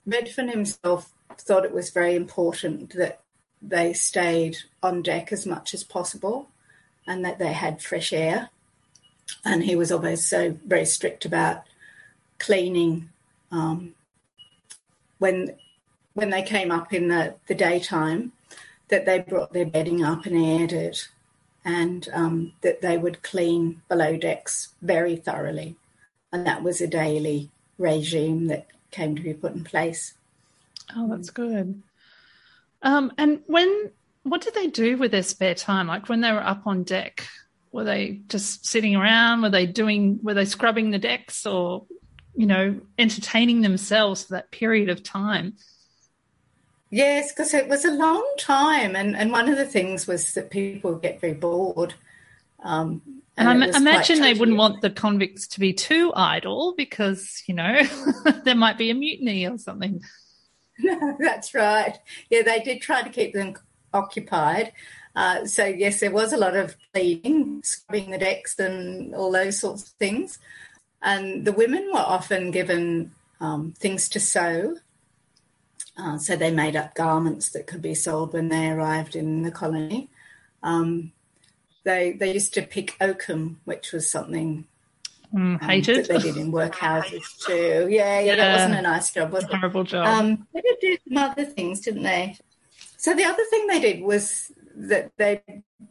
Redfern 0.07 0.49
himself 0.49 1.13
thought 1.37 1.65
it 1.65 1.75
was 1.75 1.91
very 1.91 2.15
important 2.15 2.95
that 2.95 3.22
they 3.63 3.93
stayed 3.93 4.59
on 4.83 5.03
deck 5.03 5.33
as 5.33 5.47
much 5.47 5.73
as 5.75 5.85
possible 5.85 6.49
and 7.07 7.25
that 7.25 7.39
they 7.39 7.53
had 7.53 7.83
fresh 7.83 8.13
air. 8.13 8.51
And 9.45 9.63
he 9.65 9.77
was 9.77 9.93
always 9.93 10.25
so 10.25 10.57
very 10.67 10.85
strict 10.85 11.25
about 11.25 11.63
cleaning 12.39 13.09
um, 13.51 13.95
when 15.19 15.55
when 16.15 16.31
they 16.31 16.43
came 16.43 16.71
up 16.71 16.93
in 16.93 17.09
the, 17.09 17.35
the 17.47 17.55
daytime, 17.55 18.33
that 18.89 19.07
they 19.07 19.19
brought 19.19 19.55
their 19.55 19.65
bedding 19.65 20.05
up 20.05 20.27
and 20.27 20.37
aired 20.37 20.73
it, 20.73 21.09
and 21.65 22.07
um, 22.13 22.53
that 22.61 22.83
they 22.83 22.99
would 22.99 23.23
clean 23.23 23.81
below 23.89 24.19
decks 24.19 24.75
very 24.83 25.17
thoroughly. 25.17 25.77
And 26.31 26.47
that 26.47 26.63
was 26.63 26.83
a 26.83 26.87
daily 26.87 27.51
regime 27.79 28.49
that 28.49 28.67
came 28.91 29.17
to 29.17 29.23
be 29.23 29.33
put 29.33 29.55
in 29.55 29.65
place. 29.65 30.13
Oh, 30.95 31.09
that's 31.09 31.31
good. 31.31 31.83
Um, 32.83 33.13
and 33.19 33.41
when 33.47 33.91
what 34.25 34.41
did 34.41 34.55
they 34.55 34.69
do 34.69 34.97
with 34.97 35.11
their 35.11 35.23
spare 35.23 35.55
time? 35.55 35.89
Like 35.89 36.09
when 36.09 36.21
they 36.21 36.33
were 36.33 36.43
up 36.43 36.67
on 36.67 36.85
deck, 36.85 37.27
were 37.73 37.85
they 37.85 38.21
just 38.29 38.67
sitting 38.67 38.95
around? 38.95 39.43
Were 39.43 39.51
they 39.51 39.67
doing? 39.67 40.21
Were 40.23 40.35
they 40.35 40.45
scrubbing 40.45 40.91
the 40.91 40.99
decks, 40.99 41.47
or 41.47 41.87
you 42.37 42.47
know, 42.47 42.81
entertaining 42.99 43.63
themselves 43.63 44.25
for 44.25 44.35
that 44.35 44.51
period 44.51 44.89
of 44.89 45.03
time? 45.03 45.55
Yes, 46.91 47.33
because 47.33 47.55
it 47.55 47.69
was 47.69 47.85
a 47.85 47.91
long 47.91 48.27
time, 48.39 48.95
and 48.95 49.17
and 49.17 49.33
one 49.33 49.49
of 49.49 49.57
the 49.57 49.67
things 49.67 50.07
was 50.07 50.35
that 50.35 50.51
people 50.51 50.97
get 50.97 51.21
very 51.21 51.35
bored. 51.35 51.95
Um, 52.63 53.03
and, 53.37 53.63
and 53.63 53.75
I 53.75 53.79
imagine 53.79 54.21
they 54.21 54.35
wouldn't 54.35 54.59
want 54.59 54.83
the 54.83 54.91
convicts 54.91 55.49
to 55.49 55.61
be 55.61 55.73
too 55.73 56.13
idle 56.15 56.75
because 56.77 57.43
you 57.47 57.55
know 57.55 57.83
there 58.45 58.55
might 58.55 58.79
be 58.79 58.91
a 58.91 58.95
mutiny 58.95 59.47
or 59.49 59.59
something. 59.59 60.03
That's 61.19 61.55
right. 61.55 61.99
Yeah, 62.31 62.43
they 62.43 62.61
did 62.61 62.81
try 62.81 63.03
to 63.03 63.11
keep 63.11 63.35
them 63.35 63.55
occupied. 63.93 64.73
Uh, 65.15 65.45
so 65.45 65.65
yes, 65.65 66.01
there 66.01 66.11
was 66.11 66.33
a 66.33 66.39
lot 66.39 66.57
of 66.57 66.77
cleaning, 66.93 67.63
scrubbing 67.63 68.11
the 68.11 68.19
decks, 68.19 68.59
and 68.59 69.15
all 69.15 69.31
those 69.31 69.61
sorts 69.61 69.83
of 69.83 69.89
things. 69.91 70.39
And 71.03 71.45
the 71.45 71.53
women 71.53 71.91
were 71.93 72.01
often 72.01 72.51
given 72.51 73.13
um, 73.41 73.75
things 73.79 74.09
to 74.11 74.21
sew. 74.21 74.77
Uh, 75.99 76.17
so 76.17 76.37
they 76.37 76.51
made 76.51 76.77
up 76.77 76.95
garments 76.95 77.51
that 77.51 77.67
could 77.67 77.83
be 77.83 77.95
sold 77.95 78.33
when 78.33 78.49
they 78.49 78.71
arrived 78.71 79.15
in 79.15 79.43
the 79.43 79.51
colony. 79.51 80.09
Um, 80.63 81.13
they 81.85 82.13
they 82.13 82.33
used 82.33 82.55
to 82.55 82.63
pick 82.63 82.97
oakum, 83.01 83.61
which 83.65 83.93
was 83.93 84.09
something 84.09 84.65
Mm, 85.35 85.63
hated. 85.63 86.11
Um, 86.11 86.17
they 86.17 86.23
did 86.23 86.37
in 86.37 86.53
workhouses 86.53 87.39
too. 87.47 87.89
Yeah, 87.91 88.21
yeah, 88.21 88.21
yeah, 88.21 88.37
that 88.37 88.53
wasn't 88.53 88.79
a 88.79 88.83
nice 88.83 89.13
job, 89.13 89.33
was? 89.33 89.45
Horrible 89.45 89.85
job. 89.85 90.07
Um, 90.07 90.47
they 90.53 90.61
did 90.61 90.77
do 90.81 90.97
some 91.09 91.19
other 91.19 91.45
things, 91.45 91.81
didn't 91.81 92.03
they? 92.03 92.37
So 92.99 93.15
the 93.15 93.25
other 93.25 93.43
thing 93.51 93.67
they 93.67 93.81
did 93.81 94.03
was 94.03 94.53
that 94.77 95.13
they 95.17 95.43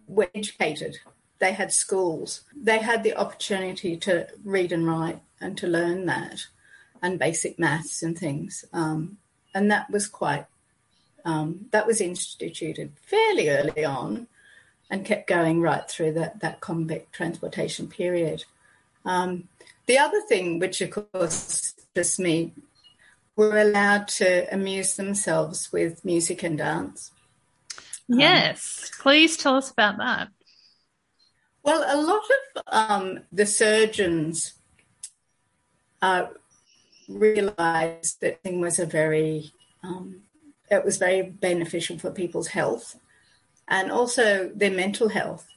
were 0.08 0.30
educated. 0.36 1.00
They 1.40 1.54
had 1.54 1.74
schools. 1.74 2.44
They 2.56 2.78
had 2.78 3.04
the 3.04 3.16
opportunity 3.16 3.98
to 3.98 4.28
read 4.44 4.72
and 4.72 4.88
write 4.88 5.22
and 5.40 5.58
to 5.58 5.68
learn 5.68 6.06
that, 6.06 6.46
and 7.02 7.18
basic 7.18 7.58
maths 7.58 8.04
and 8.04 8.18
things. 8.18 8.64
Um, 8.74 9.18
and 9.54 9.72
that 9.72 9.90
was 9.90 10.08
quite. 10.08 10.46
Um, 11.24 11.68
that 11.72 11.86
was 11.86 12.02
instituted 12.02 12.94
fairly 13.02 13.50
early 13.50 13.86
on, 13.86 14.28
and 14.90 15.06
kept 15.06 15.28
going 15.28 15.62
right 15.62 15.88
through 15.90 16.14
that 16.14 16.42
that 16.42 16.62
convict 16.62 17.14
transportation 17.14 17.88
period. 17.88 18.46
Um, 19.06 19.48
the 19.88 19.98
other 19.98 20.22
thing, 20.22 20.60
which 20.60 20.82
of 20.82 20.92
course 20.92 21.74
just 21.96 22.20
me, 22.20 22.54
were 23.36 23.60
allowed 23.60 24.08
to 24.08 24.54
amuse 24.54 24.96
themselves 24.96 25.72
with 25.72 26.06
music 26.06 26.44
and 26.44 26.58
dance. 26.58 27.12
Um, 28.12 28.20
yes, 28.20 28.92
um, 28.94 29.02
please 29.02 29.38
tell 29.38 29.56
us 29.56 29.72
about 29.72 29.98
that. 29.98 30.30
Well, 31.64 31.84
a 31.88 31.98
lot 32.02 32.22
of 32.22 32.64
um, 32.68 33.20
the 33.32 33.46
surgeons 33.46 34.54
uh, 36.02 36.26
realised 37.08 38.22
that 38.22 38.42
thing 38.42 38.60
was 38.60 38.80
a 38.80 38.86
very, 38.86 39.52
um, 39.84 40.22
it 40.70 40.84
was 40.84 40.98
very 40.98 41.22
beneficial 41.22 42.00
for 42.00 42.12
people's 42.12 42.48
health 42.48 42.98
and 43.68 43.92
also 43.92 44.52
their 44.56 44.72
mental 44.72 45.10
health. 45.10 45.48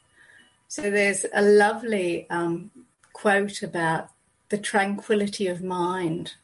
So 0.69 0.83
there's 0.83 1.25
a 1.33 1.43
lovely 1.43 2.29
um, 2.31 2.71
quote 3.15 3.63
about 3.63 4.11
the 4.51 4.59
tranquility 4.59 5.47
of 5.47 5.63
mind 5.63 6.35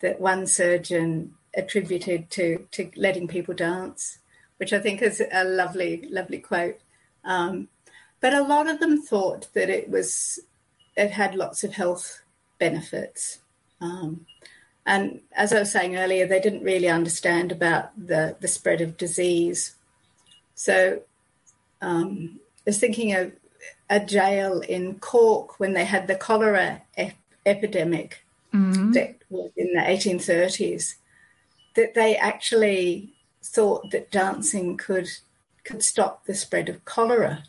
that 0.00 0.20
one 0.20 0.46
surgeon 0.46 1.34
attributed 1.56 2.30
to, 2.30 2.66
to 2.70 2.90
letting 2.94 3.26
people 3.26 3.54
dance, 3.54 4.18
which 4.58 4.72
I 4.72 4.78
think 4.78 5.02
is 5.02 5.20
a 5.32 5.42
lovely, 5.42 6.06
lovely 6.08 6.38
quote. 6.38 6.78
Um, 7.24 7.68
but 8.20 8.34
a 8.34 8.42
lot 8.42 8.68
of 8.68 8.78
them 8.78 9.02
thought 9.02 9.48
that 9.54 9.68
it 9.68 9.90
was 9.90 10.38
it 10.96 11.10
had 11.10 11.34
lots 11.34 11.64
of 11.64 11.72
health 11.72 12.22
benefits. 12.58 13.40
Um, 13.80 14.26
and 14.86 15.20
as 15.32 15.52
I 15.52 15.60
was 15.60 15.72
saying 15.72 15.96
earlier, 15.96 16.26
they 16.26 16.40
didn't 16.40 16.62
really 16.62 16.88
understand 16.88 17.50
about 17.50 17.90
the, 17.96 18.36
the 18.40 18.48
spread 18.48 18.80
of 18.80 18.96
disease. 18.96 19.74
So 20.54 21.02
um, 21.80 22.38
I 22.58 22.70
was 22.70 22.78
thinking 22.78 23.14
of 23.14 23.32
a 23.90 24.00
jail 24.00 24.60
in 24.60 24.98
Cork 24.98 25.60
when 25.60 25.74
they 25.74 25.84
had 25.84 26.06
the 26.06 26.14
cholera 26.14 26.82
ep- 26.96 27.14
epidemic 27.44 28.24
mm-hmm. 28.52 28.92
that 28.92 29.16
was 29.30 29.50
in 29.56 29.72
the 29.74 29.80
1830s, 29.80 30.94
that 31.74 31.94
they 31.94 32.16
actually 32.16 33.12
thought 33.42 33.90
that 33.90 34.10
dancing 34.10 34.76
could 34.76 35.08
could 35.64 35.82
stop 35.82 36.26
the 36.26 36.34
spread 36.34 36.68
of 36.68 36.84
cholera. 36.84 37.44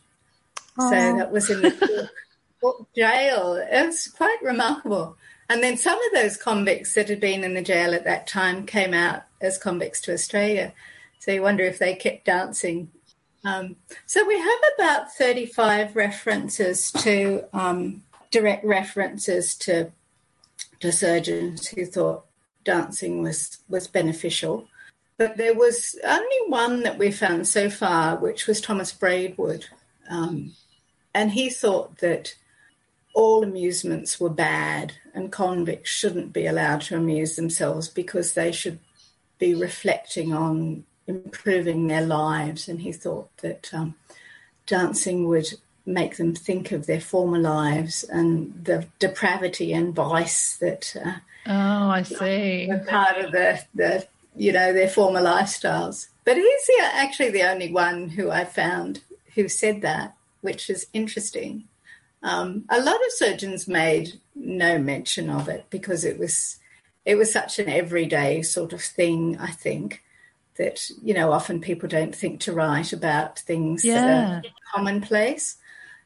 Oh. 0.79 0.89
So 0.89 1.17
that 1.17 1.31
was 1.31 1.49
in 1.49 1.61
the 1.61 1.71
Cork, 1.71 2.09
Cork 2.61 2.87
jail. 2.95 3.55
It 3.55 3.85
was 3.85 4.07
quite 4.07 4.37
remarkable. 4.41 5.17
And 5.49 5.61
then 5.61 5.77
some 5.77 5.97
of 5.97 6.11
those 6.13 6.37
convicts 6.37 6.93
that 6.93 7.09
had 7.09 7.19
been 7.19 7.43
in 7.43 7.53
the 7.53 7.61
jail 7.61 7.93
at 7.93 8.05
that 8.05 8.25
time 8.25 8.65
came 8.65 8.93
out 8.93 9.23
as 9.41 9.57
convicts 9.57 10.01
to 10.01 10.13
Australia. 10.13 10.73
So 11.19 11.31
you 11.31 11.41
wonder 11.41 11.63
if 11.63 11.77
they 11.77 11.95
kept 11.95 12.25
dancing 12.25 12.89
um, 13.45 13.75
so 14.05 14.25
we 14.25 14.39
have 14.39 14.59
about 14.75 15.13
35 15.13 15.95
references 15.95 16.91
to 16.93 17.43
um, 17.53 18.03
direct 18.31 18.65
references 18.65 19.55
to, 19.55 19.91
to 20.79 20.91
surgeons 20.91 21.67
who 21.67 21.85
thought 21.85 22.25
dancing 22.63 23.21
was, 23.21 23.59
was 23.69 23.87
beneficial. 23.87 24.67
But 25.17 25.37
there 25.37 25.53
was 25.53 25.95
only 26.03 26.37
one 26.47 26.83
that 26.83 26.97
we 26.97 27.11
found 27.11 27.47
so 27.47 27.69
far, 27.69 28.17
which 28.17 28.47
was 28.47 28.59
Thomas 28.59 28.91
Braidwood. 28.91 29.65
Um, 30.09 30.53
and 31.13 31.31
he 31.31 31.49
thought 31.49 31.99
that 31.99 32.35
all 33.13 33.43
amusements 33.43 34.19
were 34.19 34.29
bad 34.29 34.93
and 35.13 35.31
convicts 35.31 35.89
shouldn't 35.89 36.33
be 36.33 36.45
allowed 36.45 36.81
to 36.81 36.97
amuse 36.97 37.37
themselves 37.37 37.87
because 37.87 38.33
they 38.33 38.51
should 38.51 38.79
be 39.39 39.55
reflecting 39.55 40.33
on 40.33 40.83
improving 41.07 41.87
their 41.87 42.05
lives. 42.05 42.67
And 42.67 42.81
he 42.81 42.91
thought 42.91 43.29
that 43.37 43.73
um, 43.73 43.95
dancing 44.65 45.27
would 45.27 45.53
make 45.85 46.17
them 46.17 46.33
think 46.33 46.71
of 46.71 46.85
their 46.85 47.01
former 47.01 47.37
lives 47.37 48.03
and 48.03 48.65
the 48.65 48.87
depravity 48.99 49.71
and 49.73 49.93
vice 49.93 50.57
that. 50.57 50.95
Uh, 50.95 51.13
oh, 51.47 51.89
I 51.89 52.03
see. 52.03 52.67
Were 52.69 52.79
part 52.79 53.17
of 53.17 53.31
the, 53.31 53.63
the 53.73 54.07
you 54.35 54.51
know 54.51 54.73
their 54.73 54.89
former 54.89 55.21
lifestyles. 55.21 56.07
But 56.23 56.37
he's 56.37 56.67
the, 56.67 56.89
actually 56.93 57.31
the 57.31 57.43
only 57.43 57.71
one 57.71 58.09
who 58.09 58.31
I 58.31 58.45
found 58.45 59.01
who 59.35 59.47
said 59.47 59.81
that, 59.81 60.15
which 60.41 60.69
is 60.69 60.87
interesting. 60.93 61.65
Um, 62.23 62.65
a 62.69 62.81
lot 62.81 62.95
of 62.95 63.11
surgeons 63.11 63.67
made 63.67 64.19
no 64.33 64.79
mention 64.79 65.29
of 65.29 65.47
it 65.47 65.65
because 65.69 66.03
it 66.03 66.17
was 66.17 66.57
it 67.05 67.15
was 67.15 67.31
such 67.31 67.59
an 67.59 67.69
everyday 67.69 68.41
sort 68.41 68.73
of 68.73 68.81
thing. 68.81 69.37
I 69.39 69.51
think 69.51 70.01
that 70.57 70.89
you 71.03 71.13
know 71.13 71.31
often 71.31 71.59
people 71.61 71.87
don't 71.89 72.15
think 72.15 72.39
to 72.41 72.53
write 72.53 72.93
about 72.93 73.39
things 73.39 73.83
Yeah. 73.83 74.01
that 74.05 74.45
are 74.45 74.51
commonplace. 74.73 75.57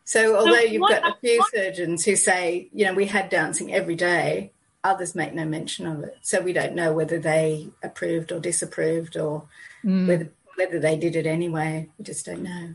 So 0.04 0.36
although 0.38 0.60
you've 0.60 0.82
what- 0.82 1.02
got 1.02 1.12
a 1.12 1.20
few 1.22 1.44
surgeons 1.54 2.04
who 2.06 2.16
say, 2.16 2.68
you 2.74 2.86
know, 2.86 2.94
we 2.96 3.06
had 3.06 3.30
dancing 3.30 3.72
every 3.74 3.94
day, 3.96 4.52
others 4.84 5.14
make 5.14 5.36
no 5.36 5.46
mention 5.46 5.86
of 5.86 6.04
it. 6.04 6.18
So 6.22 6.42
we 6.42 6.52
don't 6.54 6.74
know 6.74 6.94
whether 6.94 7.20
they 7.20 7.70
approved 7.84 8.32
or 8.32 8.40
disapproved 8.40 9.16
or 9.18 9.44
Mm. 9.86 10.08
whether 10.08 10.30
whether 10.58 10.80
they 10.80 10.98
did 10.98 11.16
it 11.16 11.26
anyway. 11.26 11.88
We 11.98 12.04
just 12.04 12.26
don't 12.26 12.44
know. 12.44 12.74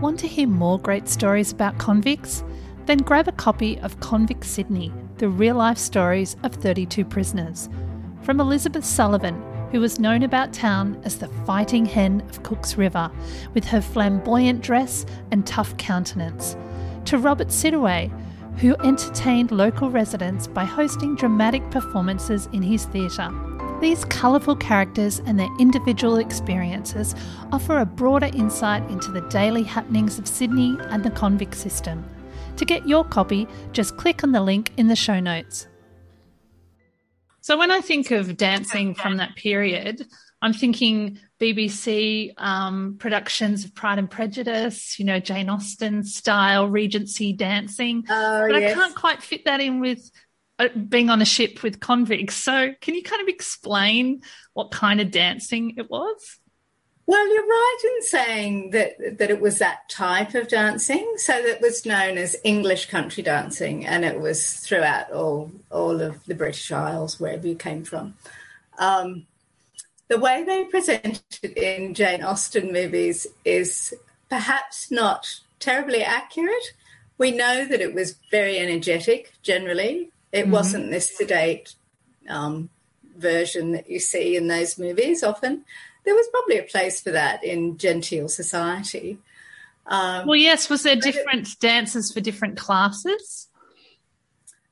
Want 0.00 0.18
to 0.20 0.26
hear 0.26 0.46
more 0.46 0.78
great 0.78 1.08
stories 1.08 1.52
about 1.52 1.76
convicts? 1.78 2.42
Then 2.86 2.98
grab 2.98 3.28
a 3.28 3.32
copy 3.32 3.78
of 3.80 4.00
Convict 4.00 4.44
Sydney, 4.44 4.90
the 5.18 5.28
real 5.28 5.56
life 5.56 5.76
stories 5.76 6.36
of 6.42 6.54
32 6.54 7.04
prisoners. 7.04 7.68
From 8.22 8.40
Elizabeth 8.40 8.84
Sullivan, 8.84 9.42
who 9.76 9.82
was 9.82 10.00
known 10.00 10.22
about 10.22 10.54
town 10.54 10.98
as 11.04 11.18
the 11.18 11.28
fighting 11.44 11.84
hen 11.84 12.22
of 12.30 12.42
Cook's 12.42 12.78
River, 12.78 13.10
with 13.52 13.66
her 13.66 13.82
flamboyant 13.82 14.62
dress 14.62 15.04
and 15.30 15.46
tough 15.46 15.76
countenance, 15.76 16.56
to 17.04 17.18
Robert 17.18 17.48
Sidaway, 17.48 18.10
who 18.56 18.74
entertained 18.76 19.52
local 19.52 19.90
residents 19.90 20.46
by 20.46 20.64
hosting 20.64 21.14
dramatic 21.14 21.70
performances 21.70 22.48
in 22.54 22.62
his 22.62 22.86
theatre. 22.86 23.30
These 23.82 24.06
colourful 24.06 24.56
characters 24.56 25.20
and 25.26 25.38
their 25.38 25.54
individual 25.60 26.16
experiences 26.16 27.14
offer 27.52 27.80
a 27.80 27.84
broader 27.84 28.30
insight 28.32 28.82
into 28.90 29.12
the 29.12 29.28
daily 29.28 29.62
happenings 29.62 30.18
of 30.18 30.26
Sydney 30.26 30.78
and 30.88 31.04
the 31.04 31.10
convict 31.10 31.54
system. 31.54 32.02
To 32.56 32.64
get 32.64 32.88
your 32.88 33.04
copy, 33.04 33.46
just 33.72 33.98
click 33.98 34.24
on 34.24 34.32
the 34.32 34.40
link 34.40 34.72
in 34.78 34.86
the 34.86 34.96
show 34.96 35.20
notes. 35.20 35.66
So, 37.46 37.56
when 37.56 37.70
I 37.70 37.80
think 37.80 38.10
of 38.10 38.36
dancing 38.36 38.96
from 38.96 39.18
that 39.18 39.36
period, 39.36 40.04
I'm 40.42 40.52
thinking 40.52 41.20
BBC 41.40 42.32
um, 42.38 42.96
productions 42.98 43.64
of 43.64 43.72
Pride 43.72 44.00
and 44.00 44.10
Prejudice, 44.10 44.98
you 44.98 45.04
know, 45.04 45.20
Jane 45.20 45.48
Austen 45.48 46.02
style 46.02 46.66
Regency 46.66 47.32
dancing. 47.32 48.02
Oh 48.10 48.48
but 48.48 48.56
I 48.56 48.74
can't 48.74 48.96
quite 48.96 49.22
fit 49.22 49.44
that 49.44 49.60
in 49.60 49.78
with 49.78 50.10
uh, 50.58 50.70
being 50.88 51.08
on 51.08 51.22
a 51.22 51.24
ship 51.24 51.62
with 51.62 51.78
convicts. 51.78 52.34
So, 52.34 52.72
can 52.80 52.96
you 52.96 53.04
kind 53.04 53.22
of 53.22 53.28
explain 53.28 54.22
what 54.54 54.72
kind 54.72 55.00
of 55.00 55.12
dancing 55.12 55.74
it 55.76 55.88
was? 55.88 56.40
Well, 57.08 57.32
you're 57.32 57.46
right 57.46 57.78
in 57.84 58.02
saying 58.02 58.70
that 58.70 59.18
that 59.18 59.30
it 59.30 59.40
was 59.40 59.58
that 59.58 59.88
type 59.88 60.34
of 60.34 60.48
dancing. 60.48 61.14
So 61.18 61.40
that 61.40 61.60
was 61.60 61.86
known 61.86 62.18
as 62.18 62.36
English 62.42 62.86
country 62.86 63.22
dancing, 63.22 63.86
and 63.86 64.04
it 64.04 64.20
was 64.20 64.54
throughout 64.54 65.12
all 65.12 65.52
all 65.70 66.00
of 66.00 66.24
the 66.24 66.34
British 66.34 66.72
Isles, 66.72 67.20
wherever 67.20 67.46
you 67.46 67.54
came 67.54 67.84
from. 67.84 68.14
Um, 68.78 69.26
the 70.08 70.18
way 70.18 70.44
they 70.44 70.64
present 70.64 71.22
it 71.42 71.56
in 71.56 71.94
Jane 71.94 72.22
Austen 72.22 72.72
movies 72.72 73.26
is 73.44 73.94
perhaps 74.28 74.90
not 74.90 75.40
terribly 75.60 76.02
accurate. 76.02 76.72
We 77.18 77.30
know 77.30 77.64
that 77.64 77.80
it 77.80 77.94
was 77.94 78.16
very 78.30 78.58
energetic. 78.58 79.32
Generally, 79.42 80.10
it 80.32 80.48
wasn't 80.48 80.90
this 80.90 81.16
sedate 81.16 81.74
um, 82.28 82.68
version 83.16 83.72
that 83.72 83.88
you 83.88 83.98
see 83.98 84.36
in 84.36 84.48
those 84.48 84.78
movies 84.78 85.22
often. 85.22 85.64
There 86.06 86.14
was 86.14 86.26
probably 86.28 86.58
a 86.58 86.62
place 86.62 87.02
for 87.02 87.10
that 87.10 87.44
in 87.44 87.76
genteel 87.76 88.28
society. 88.28 89.18
Um, 89.86 90.26
Well, 90.26 90.36
yes. 90.36 90.70
Was 90.70 90.82
there 90.84 90.96
different 90.96 91.60
dances 91.60 92.10
for 92.10 92.20
different 92.20 92.56
classes? 92.56 93.48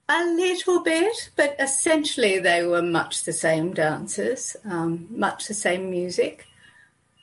a 0.08 0.24
little 0.24 0.82
bit, 0.82 1.30
but 1.36 1.56
essentially 1.58 2.38
they 2.38 2.66
were 2.66 2.82
much 2.82 3.24
the 3.24 3.32
same 3.32 3.72
dances, 3.72 4.56
um, 4.64 5.06
much 5.10 5.48
the 5.48 5.54
same 5.54 5.90
music. 5.90 6.46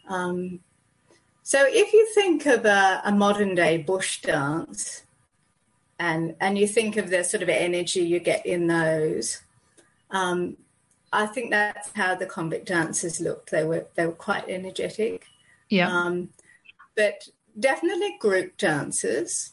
Um, 0.09 0.61
so 1.43 1.63
if 1.67 1.93
you 1.93 2.07
think 2.13 2.45
of 2.45 2.65
a, 2.65 3.01
a 3.05 3.11
modern 3.11 3.55
day 3.55 3.77
bush 3.77 4.21
dance, 4.21 5.03
and 5.99 6.35
and 6.39 6.57
you 6.57 6.67
think 6.67 6.97
of 6.97 7.11
the 7.11 7.23
sort 7.23 7.43
of 7.43 7.49
energy 7.49 8.01
you 8.01 8.19
get 8.19 8.45
in 8.45 8.65
those, 8.65 9.41
um, 10.09 10.57
I 11.13 11.25
think 11.25 11.49
that's 11.51 11.91
how 11.93 12.15
the 12.15 12.25
convict 12.25 12.67
dancers 12.67 13.19
looked. 13.19 13.51
They 13.51 13.63
were 13.63 13.87
they 13.95 14.05
were 14.05 14.13
quite 14.13 14.47
energetic. 14.47 15.25
Yeah. 15.69 15.91
Um, 15.91 16.29
but 16.95 17.27
definitely 17.59 18.17
group 18.19 18.57
dances. 18.57 19.51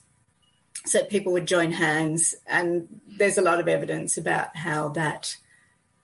So 0.85 1.05
people 1.05 1.33
would 1.33 1.47
join 1.47 1.73
hands, 1.73 2.35
and 2.47 3.01
there's 3.07 3.39
a 3.39 3.43
lot 3.43 3.61
of 3.61 3.69
evidence 3.69 4.17
about 4.17 4.57
how 4.57 4.89
that 4.91 5.37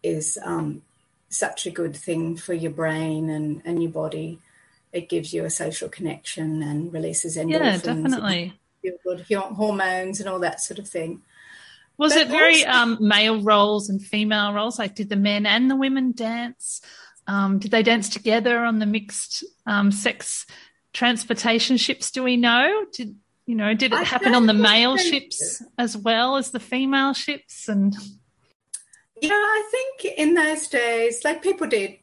is 0.02 0.36
um, 0.44 0.82
such 1.28 1.66
a 1.66 1.70
good 1.70 1.96
thing 1.96 2.36
for 2.36 2.54
your 2.54 2.72
brain 2.72 3.30
and, 3.30 3.62
and 3.64 3.82
your 3.82 3.92
body. 3.92 4.40
It 4.92 5.08
gives 5.08 5.32
you 5.32 5.44
a 5.44 5.50
social 5.50 5.88
connection 5.88 6.62
and 6.62 6.92
releases 6.92 7.36
endorphins. 7.36 7.50
yeah, 7.50 7.76
definitely. 7.78 8.52
good 9.02 9.24
hormones 9.30 10.20
and 10.20 10.28
all 10.28 10.40
that 10.40 10.60
sort 10.60 10.78
of 10.78 10.88
thing. 10.88 11.22
Was 11.96 12.12
But 12.12 12.22
it 12.22 12.28
very 12.28 12.64
also- 12.64 12.78
um, 12.78 12.98
male 13.00 13.40
roles 13.42 13.88
and 13.88 14.02
female 14.02 14.52
roles? 14.52 14.78
Like, 14.78 14.94
did 14.94 15.08
the 15.08 15.16
men 15.16 15.46
and 15.46 15.70
the 15.70 15.76
women 15.76 16.12
dance? 16.12 16.80
Um, 17.26 17.58
did 17.58 17.70
they 17.70 17.82
dance 17.82 18.08
together 18.08 18.58
on 18.64 18.78
the 18.80 18.86
mixed 18.86 19.44
um, 19.66 19.90
sex 19.92 20.44
transportation 20.92 21.76
ships? 21.76 22.10
Do 22.10 22.22
we 22.22 22.36
know? 22.36 22.84
Did 22.92 23.16
you 23.46 23.54
know? 23.54 23.74
Did 23.74 23.92
it 23.92 23.98
I 23.98 24.02
happen 24.02 24.34
on 24.34 24.46
the 24.46 24.54
male 24.54 24.96
ships 24.96 25.62
as 25.78 25.96
well 25.96 26.36
as 26.36 26.50
the 26.50 26.60
female 26.60 27.14
ships? 27.14 27.68
And 27.68 27.94
Yeah, 29.20 29.30
I 29.32 29.68
think 29.70 30.18
in 30.18 30.34
those 30.34 30.66
days, 30.66 31.22
like 31.24 31.42
people 31.42 31.66
did, 31.66 31.98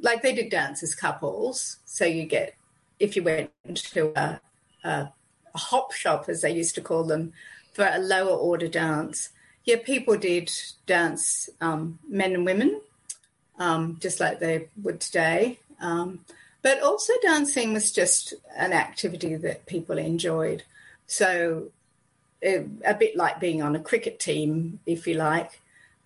like 0.00 0.22
they 0.22 0.34
did 0.34 0.50
dance 0.50 0.82
as 0.82 0.94
couples. 0.94 1.78
So 1.84 2.04
you 2.04 2.24
get, 2.24 2.54
if 2.98 3.16
you 3.16 3.22
went 3.24 3.50
to 3.76 4.12
a, 4.16 4.40
a 4.84 5.12
hop 5.54 5.92
shop, 5.92 6.26
as 6.28 6.40
they 6.42 6.52
used 6.54 6.74
to 6.76 6.80
call 6.80 7.04
them, 7.04 7.32
for 7.72 7.88
a 7.90 7.98
lower 7.98 8.36
order 8.36 8.68
dance, 8.68 9.30
yeah, 9.64 9.76
people 9.84 10.16
did 10.16 10.50
dance, 10.86 11.48
um, 11.60 11.98
men 12.08 12.34
and 12.34 12.44
women, 12.44 12.80
um, 13.58 13.98
just 14.00 14.20
like 14.20 14.38
they 14.40 14.68
would 14.82 15.00
today. 15.00 15.58
Um, 15.80 16.24
but 16.62 16.82
also 16.82 17.12
dancing 17.22 17.72
was 17.72 17.92
just 17.92 18.34
an 18.56 18.72
activity 18.72 19.34
that 19.36 19.66
people 19.66 19.98
enjoyed. 19.98 20.62
So 21.06 21.68
it, 22.40 22.66
a 22.84 22.94
bit 22.94 23.16
like 23.16 23.40
being 23.40 23.62
on 23.62 23.76
a 23.76 23.80
cricket 23.80 24.18
team, 24.20 24.80
if 24.86 25.06
you 25.06 25.14
like 25.14 25.60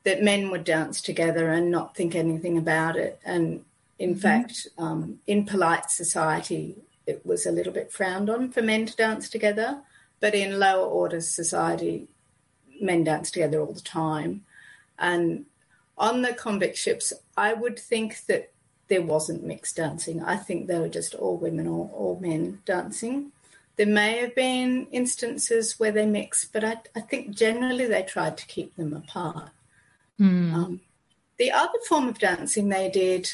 that 0.05 0.23
men 0.23 0.51
would 0.51 0.65
dance 0.65 1.03
together 1.03 1.51
and 1.51 1.71
not 1.71 1.97
think 1.97 2.15
anything 2.15 2.57
about 2.57 2.97
it. 2.97 3.19
And 3.25 3.65
in 3.99 4.15
fact, 4.15 4.69
um, 4.79 5.19
in 5.27 5.45
polite 5.45 5.91
society, 5.91 6.77
it 7.07 7.25
was 7.25 7.45
a 7.45 7.51
little 7.51 7.73
bit 7.73 7.93
frowned 7.93 8.31
on 8.31 8.51
for 8.53 8.63
men 8.63 8.87
to 8.87 8.97
dance 8.97 9.29
together. 9.29 9.81
But 10.21 10.35
in 10.35 10.59
lower 10.59 10.87
orders 10.87 11.29
society, 11.29 12.09
men 12.81 13.05
dance 13.05 13.31
together 13.31 13.61
all 13.61 13.73
the 13.73 13.81
time. 13.81 14.45
And 14.99 15.47
on 15.99 16.23
the 16.23 16.33
convict 16.33 16.77
ships, 16.77 17.13
I 17.37 17.53
would 17.53 17.79
think 17.79 18.27
that 18.27 18.53
there 18.89 19.03
wasn't 19.03 19.45
mixed 19.45 19.77
dancing. 19.77 20.23
I 20.23 20.37
think 20.37 20.67
they 20.67 20.79
were 20.79 20.89
just 20.89 21.15
all 21.15 21.37
women 21.37 21.67
or 21.67 21.91
all 21.93 22.19
men 22.21 22.61
dancing. 22.65 23.33
There 23.77 23.87
may 23.87 24.19
have 24.21 24.35
been 24.35 24.87
instances 24.91 25.79
where 25.79 25.93
they 25.93 26.07
mixed, 26.07 26.53
but 26.53 26.65
I, 26.65 26.77
I 26.95 27.01
think 27.01 27.37
generally 27.37 27.87
they 27.87 28.03
tried 28.03 28.39
to 28.39 28.47
keep 28.47 28.75
them 28.77 28.95
apart. 28.95 29.51
Hmm. 30.19 30.55
Um, 30.55 30.81
the 31.39 31.53
other 31.53 31.79
form 31.87 32.09
of 32.09 32.19
dancing 32.19 32.69
they 32.69 32.89
did, 32.89 33.31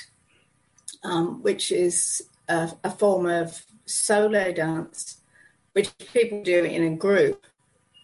um, 1.05 1.43
which 1.43 1.71
is 1.71 2.23
a, 2.49 2.73
a 2.83 2.91
form 2.91 3.27
of 3.27 3.65
solo 3.87 4.53
dance, 4.53 5.19
which 5.73 5.97
people 6.13 6.43
do 6.43 6.65
in 6.65 6.83
a 6.83 6.97
group, 6.97 7.45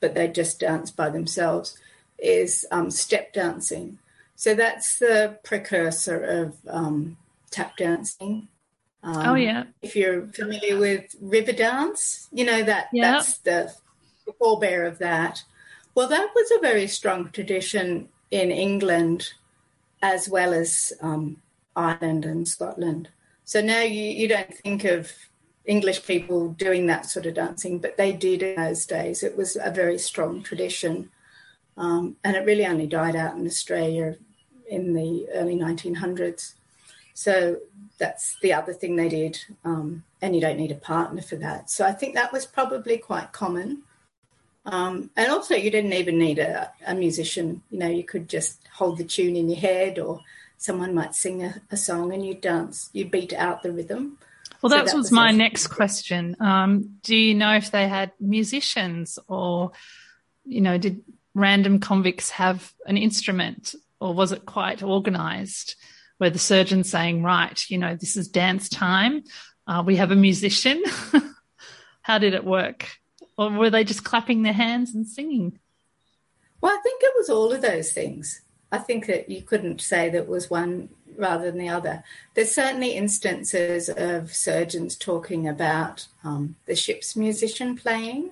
but 0.01 0.15
they 0.15 0.29
just 0.29 0.61
dance 0.61 0.91
by 0.91 1.11
themselves, 1.11 1.79
is 2.19 2.67
um, 2.71 2.91
step 2.91 3.33
dancing. 3.33 3.99
So 4.37 4.55
that's 4.55 4.99
the 4.99 5.39
precursor 5.43 6.23
of 6.23 6.57
um, 6.69 7.17
tap 7.51 7.77
dancing. 7.77 8.49
Um, 9.03 9.29
oh 9.29 9.35
yeah, 9.35 9.65
if 9.83 9.95
you're 9.95 10.27
familiar 10.29 10.79
with 10.79 11.15
Riverdance, 11.23 12.29
you 12.33 12.45
know 12.45 12.63
that 12.63 12.89
that's 12.93 13.39
the 13.39 13.73
forebear 14.39 14.87
of 14.87 14.99
that. 14.99 15.43
Well, 15.95 16.09
that 16.09 16.31
was 16.35 16.51
a 16.51 16.61
very 16.61 16.87
strong 16.87 17.31
tradition 17.31 18.09
in 18.31 18.51
England 18.51 19.33
as 20.03 20.29
well 20.29 20.55
as 20.55 20.93
um, 21.01 21.43
Ireland 21.75 22.25
and 22.25 22.47
Scotland. 22.47 23.09
So 23.45 23.61
now 23.61 23.81
you, 23.81 24.03
you 24.03 24.29
don't 24.29 24.55
think 24.59 24.85
of 24.85 25.11
English 25.69 26.07
people 26.07 26.49
doing 26.49 26.87
that 26.87 27.05
sort 27.05 27.27
of 27.27 27.35
dancing, 27.35 27.79
but 27.79 27.99
they 27.99 28.13
did 28.13 28.43
in 28.43 28.57
those 28.57 28.87
days. 28.87 29.23
It 29.23 29.37
was 29.37 29.57
a 29.63 29.71
very 29.71 29.99
strong 29.99 30.43
tradition. 30.43 31.11
Um, 31.77 32.17
and 32.25 32.35
it 32.35 32.47
really 32.47 32.67
only 32.67 32.87
died 32.87 33.15
out 33.15 33.37
in 33.37 33.47
Australia 33.47 34.17
in 34.67 34.95
the 34.95 35.29
early 35.35 35.55
1900s. 35.55 36.55
So 37.13 37.59
that's 37.99 38.37
the 38.41 38.55
other 38.55 38.73
thing 38.73 38.97
they 38.97 39.11
did. 39.11 39.39
Um, 39.63 40.05
and 40.23 40.35
you 40.35 40.41
don't 40.41 40.57
need 40.57 40.73
a 40.73 40.77
partner 40.77 41.21
for 41.21 41.37
that. 41.37 41.69
So 41.69 41.85
I 41.85 41.93
think 41.93 42.15
that 42.15 42.33
was 42.33 42.47
probably 42.47 42.97
quite 42.97 43.33
common. 43.33 43.83
Um, 44.65 45.11
and 45.17 45.31
also, 45.31 45.55
you 45.55 45.71
didn't 45.71 45.93
even 45.93 46.19
need 46.19 46.39
a, 46.39 46.73
a 46.87 46.95
musician. 46.95 47.63
You 47.71 47.79
know, 47.79 47.89
you 47.89 48.05
could 48.05 48.29
just 48.29 48.61
hold 48.73 48.97
the 48.97 49.05
tune 49.05 49.37
in 49.37 49.51
your 49.51 49.61
head 49.61 49.99
or 49.99 50.21
someone 50.57 50.95
might 50.95 51.15
sing 51.15 51.45
a, 51.45 51.61
a 51.71 51.77
song 51.77 52.13
and 52.13 52.27
you 52.27 52.35
dance, 52.35 52.89
you 52.93 53.05
beat 53.05 53.35
out 53.35 53.63
the 53.63 53.73
rhythm. 53.73 54.19
Well, 54.63 54.71
that, 54.71 54.89
so 54.89 54.93
that 54.93 54.97
was, 54.97 55.05
was 55.07 55.13
my 55.13 55.31
next 55.31 55.69
question. 55.69 56.37
Um, 56.41 56.99
do 57.03 57.17
you 57.17 57.35
know 57.35 57.55
if 57.55 57.71
they 57.71 57.87
had 57.89 58.13
musicians 58.19 59.19
or, 59.29 59.73
you 60.45 60.61
know, 60.61 60.79
did 60.79 61.03
random 61.35 61.79
convicts 61.79 62.31
have 62.31 62.73
an 62.87 62.97
instrument 62.97 63.75
or 64.01 64.15
was 64.15 64.33
it 64.33 64.47
quite 64.47 64.83
organized 64.83 65.77
where 66.19 66.31
the 66.31 66.39
surgeon 66.39 66.85
saying, 66.85 67.23
right, 67.23 67.63
you 67.69 67.79
know, 67.79 67.95
this 67.95 68.17
is 68.17 68.29
dance 68.29 68.69
time. 68.69 69.23
Uh, 69.67 69.83
we 69.87 69.97
have 69.97 70.11
a 70.11 70.17
musician. 70.17 70.83
How 72.03 72.19
did 72.19 72.35
it 72.35 72.45
work? 72.45 72.89
Or 73.37 73.51
were 73.51 73.71
they 73.71 73.85
just 73.85 74.05
clapping 74.05 74.43
their 74.43 74.53
hands 74.53 74.95
and 74.95 75.07
singing? 75.07 75.59
Well, 76.61 76.73
I 76.73 76.81
think 76.83 77.03
it 77.03 77.13
was 77.17 77.31
all 77.31 77.53
of 77.53 77.63
those 77.63 77.93
things. 77.93 78.43
I 78.71 78.79
think 78.79 79.07
that 79.07 79.29
you 79.29 79.43
couldn't 79.43 79.81
say 79.81 80.11
that 80.11 80.29
was 80.29 80.51
one 80.51 80.91
rather 81.17 81.51
than 81.51 81.59
the 81.59 81.69
other. 81.69 82.05
There's 82.35 82.55
certainly 82.55 82.91
instances 82.93 83.89
of 83.89 84.35
surgeons 84.35 84.97
talking 84.97 85.49
about 85.49 86.07
um, 86.23 86.57
the 86.67 86.77
ship's 86.77 87.17
musician 87.17 87.77
playing. 87.77 88.31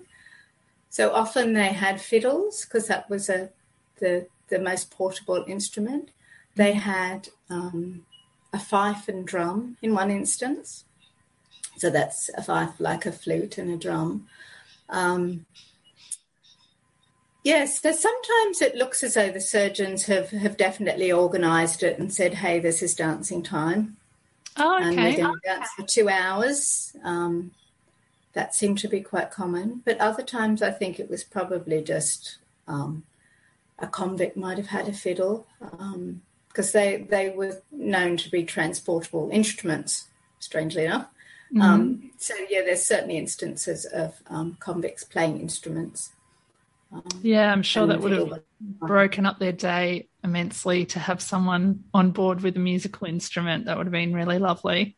So 0.88 1.12
often 1.12 1.52
they 1.52 1.68
had 1.68 2.00
fiddles 2.00 2.64
because 2.64 2.86
that 2.86 3.10
was 3.10 3.28
a 3.28 3.50
the 3.98 4.26
the 4.48 4.58
most 4.58 4.90
portable 4.90 5.44
instrument. 5.48 6.10
They 6.54 6.72
had 6.72 7.28
um, 7.50 8.06
a 8.52 8.58
fife 8.58 9.08
and 9.08 9.26
drum 9.26 9.76
in 9.82 9.94
one 9.94 10.10
instance. 10.10 10.84
So 11.76 11.90
that's 11.90 12.30
a 12.36 12.42
fife 12.42 12.78
like 12.78 13.04
a 13.04 13.12
flute 13.12 13.58
and 13.58 13.70
a 13.70 13.76
drum. 13.76 14.28
Um, 14.88 15.46
Yes, 17.46 17.80
so 17.80 17.92
sometimes 17.92 18.60
it 18.60 18.74
looks 18.74 19.04
as 19.04 19.14
though 19.14 19.30
the 19.30 19.40
surgeons 19.40 20.06
have, 20.06 20.30
have 20.30 20.56
definitely 20.56 21.12
organised 21.12 21.84
it 21.84 21.96
and 21.96 22.12
said, 22.12 22.34
hey, 22.34 22.58
this 22.58 22.82
is 22.82 22.96
dancing 22.96 23.40
time. 23.40 23.98
Oh, 24.56 24.78
okay. 24.78 24.86
And 24.86 24.96
we're 24.96 25.16
going 25.16 25.34
to 25.34 25.40
dance 25.44 25.68
for 25.76 25.86
two 25.86 26.08
hours. 26.08 26.96
Um, 27.04 27.52
that 28.32 28.56
seemed 28.56 28.78
to 28.78 28.88
be 28.88 29.00
quite 29.00 29.30
common. 29.30 29.80
But 29.84 30.00
other 30.00 30.24
times 30.24 30.60
I 30.60 30.72
think 30.72 30.98
it 30.98 31.08
was 31.08 31.22
probably 31.22 31.82
just 31.82 32.38
um, 32.66 33.04
a 33.78 33.86
convict 33.86 34.36
might 34.36 34.58
have 34.58 34.66
had 34.66 34.88
a 34.88 34.92
fiddle 34.92 35.46
because 35.60 36.74
um, 36.74 36.80
they, 36.80 37.06
they 37.08 37.30
were 37.30 37.62
known 37.70 38.16
to 38.16 38.28
be 38.28 38.42
transportable 38.42 39.30
instruments, 39.32 40.08
strangely 40.40 40.86
enough. 40.86 41.06
Mm-hmm. 41.52 41.62
Um, 41.62 42.10
so, 42.18 42.34
yeah, 42.50 42.62
there's 42.62 42.84
certainly 42.84 43.18
instances 43.18 43.84
of 43.84 44.20
um, 44.26 44.56
convicts 44.58 45.04
playing 45.04 45.40
instruments. 45.40 46.10
Um, 46.96 47.20
yeah, 47.22 47.52
I'm 47.52 47.62
sure 47.62 47.86
that 47.86 48.00
would 48.00 48.12
have 48.12 48.42
broken 48.60 49.26
up 49.26 49.38
their 49.38 49.52
day 49.52 50.08
immensely 50.24 50.86
to 50.86 50.98
have 50.98 51.20
someone 51.20 51.84
on 51.92 52.10
board 52.10 52.42
with 52.42 52.56
a 52.56 52.60
musical 52.60 53.06
instrument. 53.06 53.66
That 53.66 53.76
would 53.76 53.86
have 53.86 53.92
been 53.92 54.14
really 54.14 54.38
lovely. 54.38 54.96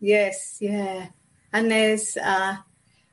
Yes, 0.00 0.58
yeah. 0.60 1.08
And 1.52 1.70
there's 1.70 2.16
uh, 2.16 2.56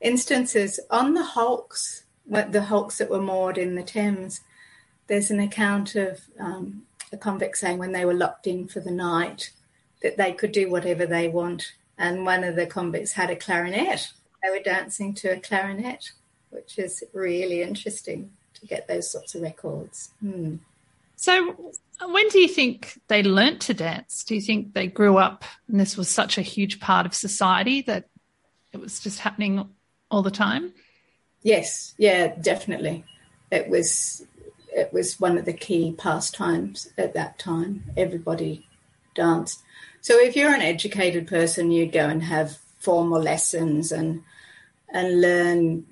instances 0.01 0.79
on 0.91 1.13
the 1.13 1.23
hulks, 1.23 2.03
the 2.27 2.63
hulks 2.63 2.97
that 2.97 3.10
were 3.10 3.21
moored 3.21 3.58
in 3.58 3.75
the 3.75 3.84
Thames. 3.84 4.41
There's 5.08 5.31
an 5.31 5.39
account 5.39 5.95
of 5.95 6.21
um, 6.39 6.84
a 7.12 7.17
convict 7.17 7.58
saying 7.58 7.77
when 7.77 7.91
they 7.91 8.05
were 8.05 8.13
locked 8.13 8.47
in 8.47 8.67
for 8.67 8.79
the 8.79 8.91
night 8.91 9.51
that 10.01 10.17
they 10.17 10.34
could 10.34 10.51
do 10.51 10.69
whatever 10.69 11.05
they 11.05 11.27
want. 11.27 11.73
And 11.97 12.25
one 12.25 12.43
of 12.43 12.55
the 12.55 12.67
convicts 12.67 13.13
had 13.13 13.29
a 13.29 13.36
clarinet. 13.36 14.12
They 14.43 14.49
were 14.49 14.63
dancing 14.63 15.13
to 15.15 15.29
a 15.29 15.39
clarinet 15.39 16.12
which 16.55 16.79
is 16.79 17.03
really 17.13 17.61
interesting 17.61 18.31
to 18.55 18.65
get 18.65 18.87
those 18.87 19.11
sorts 19.11 19.35
of 19.35 19.41
records. 19.41 20.11
Hmm. 20.21 20.55
So, 21.17 21.73
when 22.01 22.27
do 22.29 22.39
you 22.39 22.47
think 22.47 22.99
they 23.07 23.23
learnt 23.23 23.61
to 23.61 23.73
dance? 23.73 24.23
Do 24.23 24.35
you 24.35 24.41
think 24.41 24.73
they 24.73 24.87
grew 24.87 25.17
up 25.17 25.45
and 25.67 25.79
this 25.79 25.95
was 25.95 26.09
such 26.09 26.37
a 26.37 26.41
huge 26.41 26.79
part 26.79 27.05
of 27.05 27.13
society 27.13 27.81
that 27.83 28.09
it 28.73 28.79
was 28.79 28.99
just 28.99 29.19
happening 29.19 29.69
all 30.11 30.21
the 30.21 30.31
time? 30.31 30.73
Yes, 31.41 31.93
yeah, 31.97 32.35
definitely. 32.41 33.05
It 33.51 33.69
was 33.69 34.25
it 34.75 34.91
was 34.91 35.19
one 35.19 35.37
of 35.37 35.45
the 35.45 35.53
key 35.53 35.93
pastimes 35.97 36.91
at 36.97 37.13
that 37.13 37.39
time. 37.39 37.85
Everybody 37.95 38.67
danced. 39.15 39.63
So 40.01 40.19
if 40.19 40.35
you're 40.35 40.53
an 40.53 40.61
educated 40.61 41.27
person, 41.27 41.71
you'd 41.71 41.93
go 41.93 42.09
and 42.09 42.23
have 42.23 42.57
formal 42.79 43.21
lessons 43.21 43.91
and 43.91 44.23
and 44.89 45.21
learn 45.21 45.85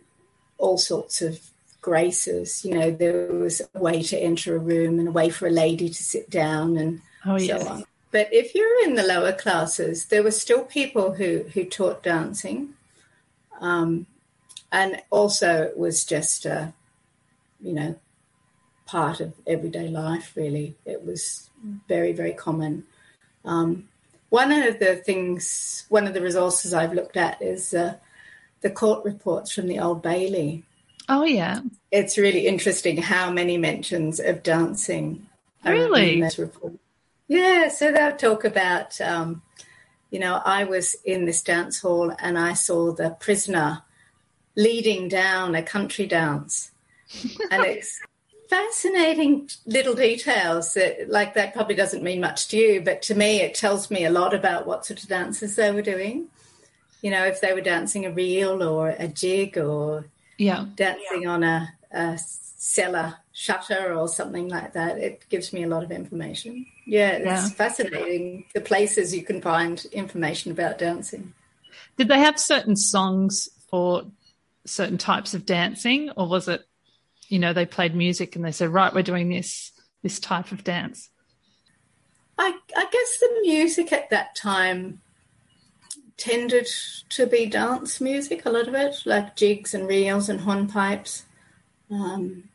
all 0.58 0.78
sorts 0.78 1.22
of 1.22 1.40
graces. 1.82 2.64
You 2.66 2.76
know, 2.76 2.92
there 2.92 3.28
was 3.34 3.62
a 3.74 3.80
way 3.80 4.02
to 4.04 4.18
enter 4.18 4.56
a 4.56 4.60
room 4.60 5.00
and 5.00 5.08
a 5.08 5.12
way 5.12 5.30
for 5.30 5.48
a 5.48 5.52
lady 5.52 5.90
to 5.90 6.04
sit 6.04 6.30
down 6.30 6.78
and 6.78 7.02
oh, 7.26 7.38
so 7.38 7.44
yes. 7.44 7.68
on. 7.68 7.86
But 8.12 8.30
if 8.32 8.54
you're 8.54 8.84
in 8.84 8.96
the 8.96 9.04
lower 9.04 9.34
classes, 9.34 10.06
there 10.06 10.24
were 10.24 10.32
still 10.32 10.64
people 10.64 11.14
who, 11.14 11.46
who 11.54 11.66
taught 11.66 12.04
dancing. 12.04 12.76
Um, 13.60 14.06
and 14.72 15.02
also 15.10 15.64
it 15.64 15.78
was 15.78 16.06
just, 16.06 16.46
a, 16.46 16.74
you 17.60 17.74
know, 17.74 17.96
part 18.86 19.20
of 19.20 19.34
everyday 19.48 19.88
life, 19.88 20.34
really. 20.36 20.76
It 20.86 21.04
was 21.06 21.50
very, 21.88 22.14
very 22.14 22.34
common. 22.34 22.86
Um, 23.46 23.88
one 24.30 24.52
of 24.52 24.80
the 24.80 24.96
things, 24.96 25.86
one 25.90 26.08
of 26.08 26.14
the 26.14 26.22
resources 26.22 26.74
I've 26.74 26.94
looked 26.94 27.18
at 27.18 27.42
is 27.42 27.74
uh, 27.74 27.96
the 28.64 28.72
court 28.72 29.06
reports 29.06 29.52
from 29.52 29.68
the 29.68 29.80
Old 29.80 30.02
Bailey. 30.02 30.64
Oh, 31.08 31.26
yeah. 31.26 31.60
It's 31.92 32.18
really 32.18 32.48
interesting 32.48 32.98
how 32.98 33.30
many 33.30 33.58
mentions 33.58 34.20
of 34.20 34.42
dancing. 34.42 35.28
Really? 35.66 36.24
Yeah, 37.28 37.68
so 37.68 37.92
they'll 37.92 38.16
talk 38.16 38.46
about, 38.46 39.00
um, 39.02 39.42
you 40.10 40.20
know, 40.20 40.42
I 40.44 40.64
was 40.64 40.96
in 41.06 41.26
this 41.26 41.44
dance 41.44 41.82
hall 41.82 42.16
and 42.20 42.40
I 42.40 42.54
saw 42.54 42.94
the 42.94 43.12
prisoner 43.12 43.84
leading 44.56 45.10
down 45.10 45.56
a 45.56 45.62
country 45.64 46.08
dance. 46.08 46.72
and 47.52 47.64
it's 47.66 48.00
fascinating 48.50 49.50
little 49.66 49.96
details 49.96 50.74
that, 50.76 51.10
like, 51.10 51.34
that 51.34 51.54
probably 51.54 51.76
doesn't 51.76 52.04
mean 52.04 52.22
much 52.22 52.48
to 52.50 52.58
you, 52.58 52.82
but 52.82 53.02
to 53.04 53.16
me, 53.16 53.42
it 53.42 53.56
tells 53.56 53.92
me 53.92 54.06
a 54.06 54.12
lot 54.12 54.34
about 54.34 54.66
what 54.66 54.86
sort 54.86 55.04
of 55.04 55.10
dances 55.10 55.56
they 55.56 55.72
were 55.72 55.82
doing 55.82 56.30
you 57.04 57.12
know, 57.12 57.26
if 57.26 57.42
they 57.42 57.54
were 57.54 57.62
dancing 57.62 58.06
a 58.06 58.12
reel 58.12 58.64
or 58.64 58.96
a 58.98 59.10
jig 59.10 59.58
or 59.58 60.06
yeah. 60.38 60.66
dancing 60.76 61.24
yeah. 61.24 61.30
on 61.30 61.44
a, 61.44 61.74
a 61.92 62.18
cellar 62.18 63.18
shutter 63.34 63.94
or 63.94 64.08
something 64.08 64.48
like 64.48 64.72
that, 64.74 64.98
it 64.98 65.26
gives 65.30 65.52
me 65.52 65.64
a 65.64 65.68
lot 65.68 65.84
of 65.84 65.92
information. 65.92 66.66
Yeah, 66.86 67.10
it's 67.10 67.26
yeah. 67.26 67.50
fascinating 67.50 68.46
the 68.54 68.62
places 68.62 69.14
you 69.14 69.24
can 69.24 69.42
find 69.42 69.84
information 69.92 70.54
about 70.54 70.78
dancing. 70.78 71.34
Did 71.98 72.08
they 72.08 72.20
have 72.20 72.40
certain 72.40 72.78
songs 72.78 73.50
for 73.70 74.06
certain 74.66 74.98
types 74.98 75.34
of 75.34 75.46
dancing, 75.46 76.10
or 76.12 76.30
was 76.30 76.48
it, 76.48 76.66
you 77.28 77.38
know, 77.38 77.52
they 77.52 77.66
played 77.66 77.94
music 77.94 78.38
and 78.38 78.46
they 78.46 78.54
said, 78.54 78.70
right, 78.70 78.94
we're 78.94 79.04
doing 79.04 79.28
this 79.30 79.74
this 80.04 80.20
type 80.20 80.54
of 80.54 80.64
dance? 80.64 81.10
I, 82.38 82.58
I 82.76 82.86
guess 82.92 83.20
the 83.20 83.40
music 83.42 83.92
at 83.92 84.10
that 84.10 84.36
time 84.36 85.02
tended 86.18 86.68
to 87.10 87.28
be 87.28 87.46
dance 87.46 88.00
music, 88.00 88.46
a 88.46 88.50
lot 88.50 88.68
of 88.68 88.76
it, 88.76 88.96
like 89.06 89.36
jigs 89.36 89.74
and 89.74 89.88
reels 89.88 90.30
and 90.30 90.42
hornpipes. 90.42 91.24
Um, 91.90 92.50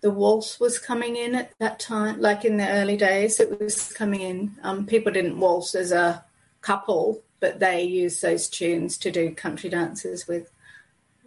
the 0.00 0.10
waltz 0.10 0.60
was 0.60 0.78
coming 0.78 1.16
in 1.16 1.34
at 1.34 1.52
that 1.58 1.80
time, 1.80 2.20
like 2.20 2.44
in 2.44 2.56
the 2.56 2.68
early 2.68 2.96
days, 2.96 3.40
it 3.40 3.60
was 3.60 3.92
coming 3.92 4.20
in. 4.20 4.56
Um, 4.62 4.86
people 4.86 5.12
didn't 5.12 5.38
waltz 5.38 5.74
as 5.74 5.92
a 5.92 6.24
couple, 6.60 7.22
but 7.40 7.58
they 7.58 7.82
used 7.82 8.22
those 8.22 8.48
tunes 8.48 8.96
to 8.98 9.10
do 9.10 9.34
country 9.34 9.70
dances 9.70 10.26
with. 10.28 10.50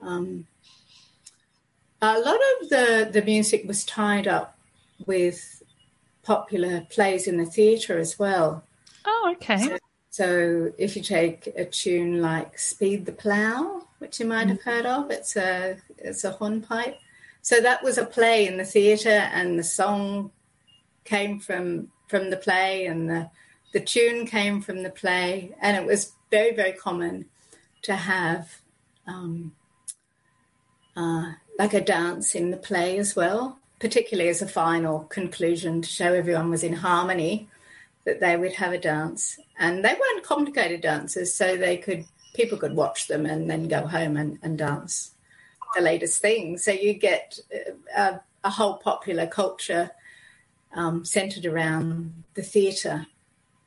Um, 0.02 0.48
a 2.02 2.20
lot 2.20 2.40
of 2.62 2.70
the, 2.70 3.10
the 3.12 3.22
music 3.22 3.64
was 3.68 3.86
tied 3.86 4.28
up 4.28 4.58
with 5.06 5.62
popular 6.24 6.88
plays 6.90 7.28
in 7.28 7.38
the 7.38 7.46
theatre 7.46 8.00
as 8.00 8.18
well. 8.18 8.64
Oh, 9.06 9.34
okay. 9.36 9.58
So 9.58 9.78
so 10.12 10.74
if 10.78 10.98
you 10.98 11.02
take 11.02 11.48
a 11.56 11.64
tune 11.64 12.22
like 12.22 12.60
"Speed 12.60 13.06
the 13.06 13.14
Plough, 13.14 13.88
which 14.00 14.20
you 14.20 14.26
might 14.26 14.50
have 14.50 14.60
mm. 14.60 14.64
heard 14.64 14.86
of, 14.86 15.10
it's 15.10 15.38
a 15.38 15.78
it's 15.98 16.26
a 16.26 16.32
hornpipe. 16.32 17.00
So 17.42 17.62
that 17.62 17.82
was 17.82 17.98
a 17.98 18.06
play 18.06 18.46
in 18.46 18.58
the 18.58 18.66
theatre, 18.66 19.10
and 19.10 19.58
the 19.58 19.64
song 19.64 20.32
came 21.06 21.40
from 21.40 21.92
from 22.10 22.30
the 22.30 22.36
play, 22.36 22.86
and 22.86 23.10
the 23.10 23.32
the 23.72 23.80
tune 23.80 24.28
came 24.28 24.62
from 24.62 24.84
the 24.84 24.90
play, 24.90 25.56
and 25.62 25.78
it 25.78 25.86
was 25.86 26.12
very 26.30 26.54
very 26.54 26.74
common 26.74 27.26
to 27.84 27.96
have 27.96 28.60
um, 29.08 29.54
uh, 30.98 31.32
like 31.58 31.74
a 31.74 31.80
dance 31.80 32.36
in 32.36 32.52
the 32.52 32.58
play 32.58 32.98
as 32.98 33.16
well, 33.16 33.60
particularly 33.80 34.30
as 34.30 34.42
a 34.42 34.48
final 34.48 35.06
conclusion 35.06 35.82
to 35.82 35.88
show 35.88 36.14
everyone 36.14 36.50
was 36.50 36.64
in 36.64 36.74
harmony 36.74 37.48
that 38.06 38.20
they 38.20 38.36
would 38.36 38.54
have 38.54 38.74
a 38.74 38.78
dance, 38.80 39.40
and 39.60 39.86
they 39.86 39.94
weren't 39.94 40.24
complicated 40.24 40.82
dances, 40.82 41.34
so 41.34 41.56
they 41.56 41.78
could 41.78 42.06
people 42.34 42.58
could 42.58 42.76
watch 42.76 43.08
them 43.08 43.26
and 43.26 43.50
then 43.50 43.68
go 43.68 43.86
home 43.86 44.16
and, 44.16 44.40
and 44.42 44.58
dance 44.58 45.12
the 45.76 45.82
latest 45.82 46.22
thing. 46.22 46.58
So 46.58 46.72
you 46.72 46.94
get 46.94 47.40
a, 47.96 48.20
a 48.44 48.50
whole 48.50 48.76
popular 48.76 49.28
culture 49.28 49.92
um, 50.74 51.06
centered 51.06 51.46
around 51.46 52.24
the 52.34 52.42
theatre 52.42 53.08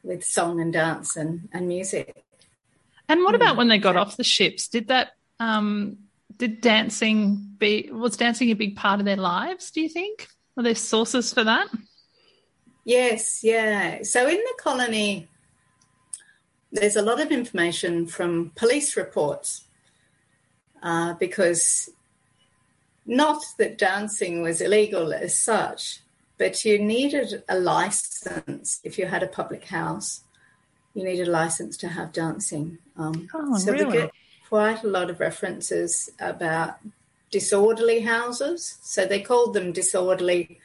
with 0.02 0.24
song 0.24 0.60
and 0.60 0.72
dance 0.72 1.16
and, 1.16 1.48
and 1.52 1.68
music. 1.68 2.24
And 3.08 3.22
what 3.22 3.34
about 3.34 3.56
when 3.56 3.68
they 3.68 3.78
got 3.78 3.96
off 3.96 4.16
the 4.16 4.24
ships? 4.24 4.68
Did 4.68 4.88
that 4.88 5.12
um, 5.38 5.98
did 6.36 6.60
dancing 6.60 7.54
be 7.58 7.90
was 7.92 8.16
dancing 8.16 8.50
a 8.50 8.54
big 8.54 8.76
part 8.76 9.00
of 9.00 9.06
their 9.06 9.16
lives? 9.16 9.70
Do 9.70 9.80
you 9.82 9.88
think? 9.88 10.28
Are 10.56 10.62
there 10.62 10.74
sources 10.74 11.32
for 11.32 11.44
that? 11.44 11.68
Yes, 12.84 13.42
yeah. 13.42 14.02
So 14.02 14.26
in 14.28 14.36
the 14.36 14.54
colony, 14.58 15.28
there's 16.70 16.96
a 16.96 17.02
lot 17.02 17.20
of 17.20 17.30
information 17.30 18.06
from 18.06 18.52
police 18.54 18.96
reports 18.96 19.64
uh, 20.82 21.14
because 21.14 21.88
not 23.06 23.42
that 23.58 23.78
dancing 23.78 24.42
was 24.42 24.60
illegal 24.60 25.12
as 25.12 25.38
such, 25.38 26.00
but 26.38 26.64
you 26.64 26.78
needed 26.78 27.42
a 27.48 27.58
license 27.58 28.80
if 28.84 28.98
you 28.98 29.06
had 29.06 29.22
a 29.22 29.28
public 29.28 29.64
house. 29.64 30.22
You 30.94 31.04
needed 31.04 31.28
a 31.28 31.30
license 31.30 31.76
to 31.78 31.88
have 31.88 32.12
dancing. 32.12 32.78
Um, 32.96 33.28
oh, 33.34 33.58
so 33.58 33.72
really? 33.72 33.84
we 33.84 33.92
get 33.92 34.10
quite 34.48 34.84
a 34.84 34.88
lot 34.88 35.10
of 35.10 35.20
references 35.20 36.10
about 36.20 36.78
disorderly 37.30 38.00
houses. 38.00 38.78
So 38.82 39.06
they 39.06 39.20
called 39.20 39.54
them 39.54 39.72
disorderly. 39.72 40.60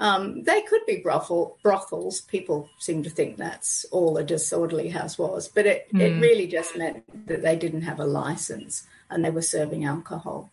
Um, 0.00 0.44
they 0.44 0.62
could 0.62 0.86
be 0.86 0.96
brothel, 0.96 1.58
brothels. 1.62 2.20
People 2.22 2.68
seem 2.78 3.02
to 3.02 3.10
think 3.10 3.36
that's 3.36 3.84
all 3.90 4.16
a 4.16 4.22
disorderly 4.22 4.88
house 4.88 5.18
was, 5.18 5.48
but 5.48 5.66
it, 5.66 5.92
mm. 5.92 6.00
it 6.00 6.14
hmm. 6.14 6.20
really 6.20 6.46
just 6.46 6.76
meant 6.76 7.02
that 7.26 7.42
they 7.42 7.56
didn't 7.56 7.82
have 7.82 7.98
a 7.98 8.06
license 8.06 8.86
and 9.10 9.24
they 9.24 9.30
were 9.30 9.42
serving 9.42 9.84
alcohol. 9.84 10.50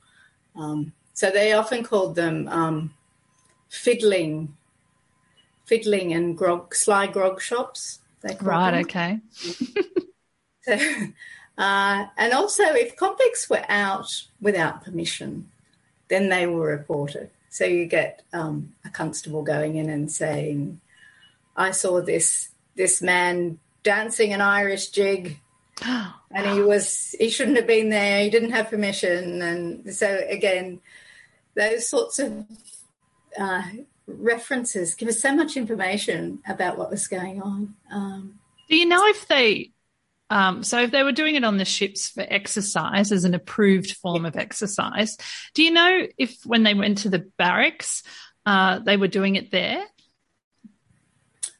Um, 0.55 0.93
so 1.13 1.29
they 1.29 1.53
often 1.53 1.83
called 1.83 2.15
them 2.15 2.47
um, 2.47 2.93
fiddling, 3.69 4.55
fiddling 5.65 6.13
and 6.13 6.35
grog, 6.37 6.73
sly 6.73 7.07
grog 7.07 7.39
shops. 7.41 7.99
right. 8.41 8.71
Them. 8.71 8.81
Okay. 8.81 9.19
so, 10.61 10.77
uh, 11.57 12.05
and 12.17 12.33
also, 12.33 12.63
if 12.63 12.95
convicts 12.95 13.49
were 13.49 13.63
out 13.69 14.23
without 14.41 14.83
permission, 14.83 15.49
then 16.07 16.29
they 16.29 16.47
were 16.47 16.67
reported. 16.67 17.29
So 17.55 17.63
you 17.63 17.85
get 17.85 18.21
um, 18.33 18.73
a 18.83 18.89
constable 18.89 19.41
going 19.41 19.77
in 19.77 19.89
and 19.89 20.11
saying, 20.11 20.81
"I 21.55 21.71
saw 21.71 22.01
this 22.01 22.49
this 22.75 23.01
man 23.01 23.59
dancing 23.81 24.33
an 24.33 24.41
Irish 24.41 24.89
jig." 24.89 25.39
and 25.81 26.47
he 26.53 26.61
was 26.61 27.15
he 27.17 27.29
shouldn't 27.29 27.55
have 27.55 27.65
been 27.65 27.91
there. 27.91 28.23
He 28.23 28.29
didn't 28.29 28.51
have 28.51 28.69
permission. 28.69 29.41
And 29.41 29.95
so 29.95 30.19
again 30.27 30.81
those 31.55 31.87
sorts 31.87 32.19
of 32.19 32.45
uh, 33.39 33.63
references 34.05 34.93
give 34.93 35.07
us 35.07 35.21
so 35.21 35.33
much 35.33 35.55
information 35.55 36.39
about 36.49 36.77
what 36.77 36.91
was 36.91 37.07
going 37.07 37.41
on. 37.41 37.73
Um, 37.89 38.37
do 38.67 38.75
you 38.75 38.85
know 38.85 39.07
if 39.07 39.29
they 39.29 39.71
um, 40.29 40.63
so 40.63 40.81
if 40.81 40.91
they 40.91 41.03
were 41.03 41.11
doing 41.11 41.35
it 41.35 41.43
on 41.43 41.57
the 41.57 41.65
ships 41.65 42.09
for 42.09 42.25
exercise 42.27 43.11
as 43.11 43.25
an 43.25 43.35
approved 43.35 43.91
form 43.97 44.25
of 44.25 44.35
exercise, 44.35 45.17
do 45.53 45.63
you 45.63 45.71
know 45.71 46.07
if 46.17 46.37
when 46.45 46.63
they 46.63 46.73
went 46.73 46.99
to 46.99 47.09
the 47.09 47.27
barracks, 47.37 48.03
uh, 48.45 48.79
they 48.79 48.97
were 48.97 49.07
doing 49.07 49.35
it 49.35 49.51
there? 49.51 49.83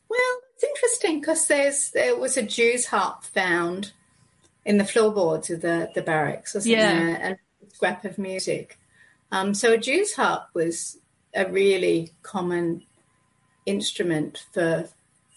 Well, 0.10 0.38
it's 0.54 0.63
interesting 0.63 1.19
because 1.19 1.47
there's 1.47 1.91
there 1.91 2.15
was 2.15 2.38
a 2.38 2.41
Jew's 2.41 2.88
harp 2.88 3.23
found 3.23 3.91
in 4.65 4.78
the 4.78 4.86
floorboards 4.86 5.51
of 5.51 5.62
the 5.62 5.91
the 5.93 6.01
barracks, 6.01 6.56
wasn't 6.56 6.75
yeah. 6.75 6.93
there? 6.93 7.19
And 7.21 7.34
a 7.36 7.75
scrap 7.75 8.04
of 8.04 8.17
music. 8.17 8.80
Um, 9.32 9.54
so 9.54 9.73
a 9.73 9.78
Jew's 9.78 10.15
harp 10.15 10.47
was 10.54 10.97
a 11.36 11.49
really 11.51 12.13
common 12.23 12.84
instrument 13.67 14.45
for 14.54 14.89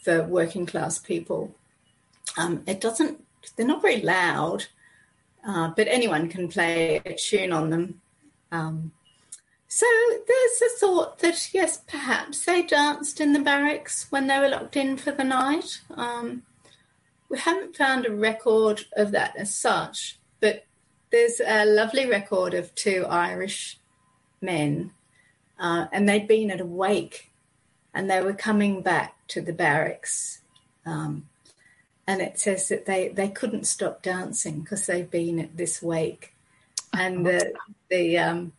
for 0.02 0.24
working 0.24 0.64
class 0.64 0.98
people. 0.98 1.54
Um, 2.38 2.62
it 2.66 2.81
doesn't, 2.81 3.24
they're 3.57 3.66
not 3.66 3.83
very 3.83 4.01
loud, 4.01 4.66
uh, 5.46 5.72
but 5.77 5.88
anyone 5.88 6.29
can 6.29 6.48
play 6.48 7.03
a 7.05 7.14
tune 7.14 7.53
on 7.53 7.70
them. 7.70 8.01
Um, 8.53 8.92
so 9.66 9.87
there's 10.27 10.62
a 10.62 10.79
thought 10.79 11.18
that, 11.18 11.53
yes, 11.53 11.83
perhaps 11.87 12.44
they 12.44 12.62
danced 12.62 13.20
in 13.20 13.33
the 13.33 13.40
barracks 13.40 14.07
when 14.11 14.29
they 14.29 14.38
were 14.38 14.48
locked 14.48 14.77
in 14.77 14.96
for 14.96 15.12
the 15.12 15.24
night. 15.24 15.81
Um, 15.90 16.44
we 17.29 17.38
haven't 17.38 17.77
found 17.77 18.07
a 18.07 18.14
record 18.14 18.87
of 18.96 19.11
that 19.11 19.37
as 19.37 19.55
such, 19.55 20.18
but 20.40 20.64
there's 21.11 21.40
a 21.44 21.64
lovely 21.66 22.07
record 22.09 22.55
of 22.55 22.74
two 22.74 23.05
Irish 23.09 23.79
men, 24.40 24.92
uh, 25.59 25.87
and 25.92 26.09
they'd 26.09 26.29
been 26.29 26.51
at 26.51 26.61
a 26.61 26.66
wake 26.66 27.31
and 27.92 28.09
they 28.09 28.22
were 28.22 28.33
coming 28.33 28.81
back 28.81 29.27
to 29.29 29.40
the 29.40 29.53
barracks. 29.53 30.40
Um, 30.87 31.29
and 32.09 32.23
it 32.23 32.40
says 32.40 32.68
that 32.71 32.87
they, 32.87 33.09
they 33.09 33.29
couldn't 33.29 33.66
stop 33.66 34.01
dancing 34.01 34.61
because 34.61 34.87
they've 34.87 35.11
been 35.11 35.38
at 35.38 35.59
this 35.59 35.83
wake, 35.83 36.35
and 36.94 37.27
the 37.27 37.53
the 37.90 38.16
um, 38.18 38.53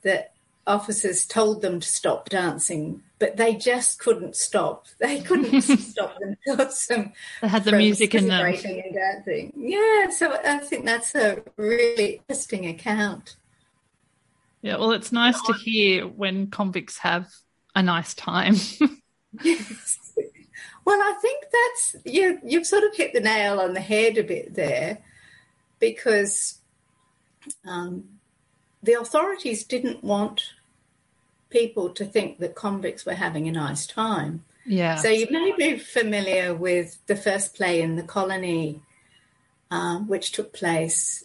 the 0.00 0.26
officers 0.66 1.26
told 1.26 1.60
them 1.60 1.80
to 1.80 1.86
stop 1.86 2.30
dancing, 2.30 3.02
but 3.18 3.36
they 3.36 3.54
just 3.54 3.98
couldn't 3.98 4.34
stop. 4.34 4.86
They 4.98 5.20
couldn't 5.20 5.60
stop 5.78 6.16
themselves 6.18 6.86
from 6.86 7.12
they 7.42 7.48
had 7.48 7.64
the 7.64 7.72
music 7.72 8.14
in 8.14 8.28
them 8.28 8.46
and 8.46 8.94
dancing. 8.94 9.52
Yeah, 9.54 10.08
so 10.08 10.32
I 10.32 10.58
think 10.58 10.86
that's 10.86 11.14
a 11.14 11.42
really 11.58 12.22
interesting 12.26 12.66
account. 12.66 13.36
Yeah, 14.62 14.78
well, 14.78 14.92
it's 14.92 15.12
nice 15.12 15.40
to 15.42 15.52
hear 15.52 16.06
when 16.06 16.46
convicts 16.46 16.96
have 16.98 17.28
a 17.74 17.82
nice 17.82 18.14
time. 18.14 18.54
yes. 19.42 20.11
Well, 20.84 21.00
I 21.00 21.14
think 21.20 21.44
that's 21.52 21.96
you. 22.04 22.40
You've 22.44 22.66
sort 22.66 22.84
of 22.84 22.96
hit 22.96 23.12
the 23.12 23.20
nail 23.20 23.60
on 23.60 23.74
the 23.74 23.80
head 23.80 24.18
a 24.18 24.24
bit 24.24 24.54
there, 24.54 24.98
because 25.78 26.58
um, 27.66 28.04
the 28.82 28.94
authorities 28.94 29.64
didn't 29.64 30.02
want 30.02 30.54
people 31.50 31.90
to 31.90 32.04
think 32.04 32.38
that 32.38 32.54
convicts 32.54 33.04
were 33.04 33.14
having 33.14 33.46
a 33.46 33.52
nice 33.52 33.86
time. 33.86 34.44
Yeah. 34.64 34.96
So 34.96 35.08
you 35.08 35.26
may 35.30 35.52
be 35.56 35.78
familiar 35.78 36.54
with 36.54 36.98
the 37.06 37.16
first 37.16 37.54
play 37.54 37.82
in 37.82 37.96
the 37.96 38.02
colony, 38.02 38.80
um, 39.70 40.08
which 40.08 40.32
took 40.32 40.52
place 40.52 41.24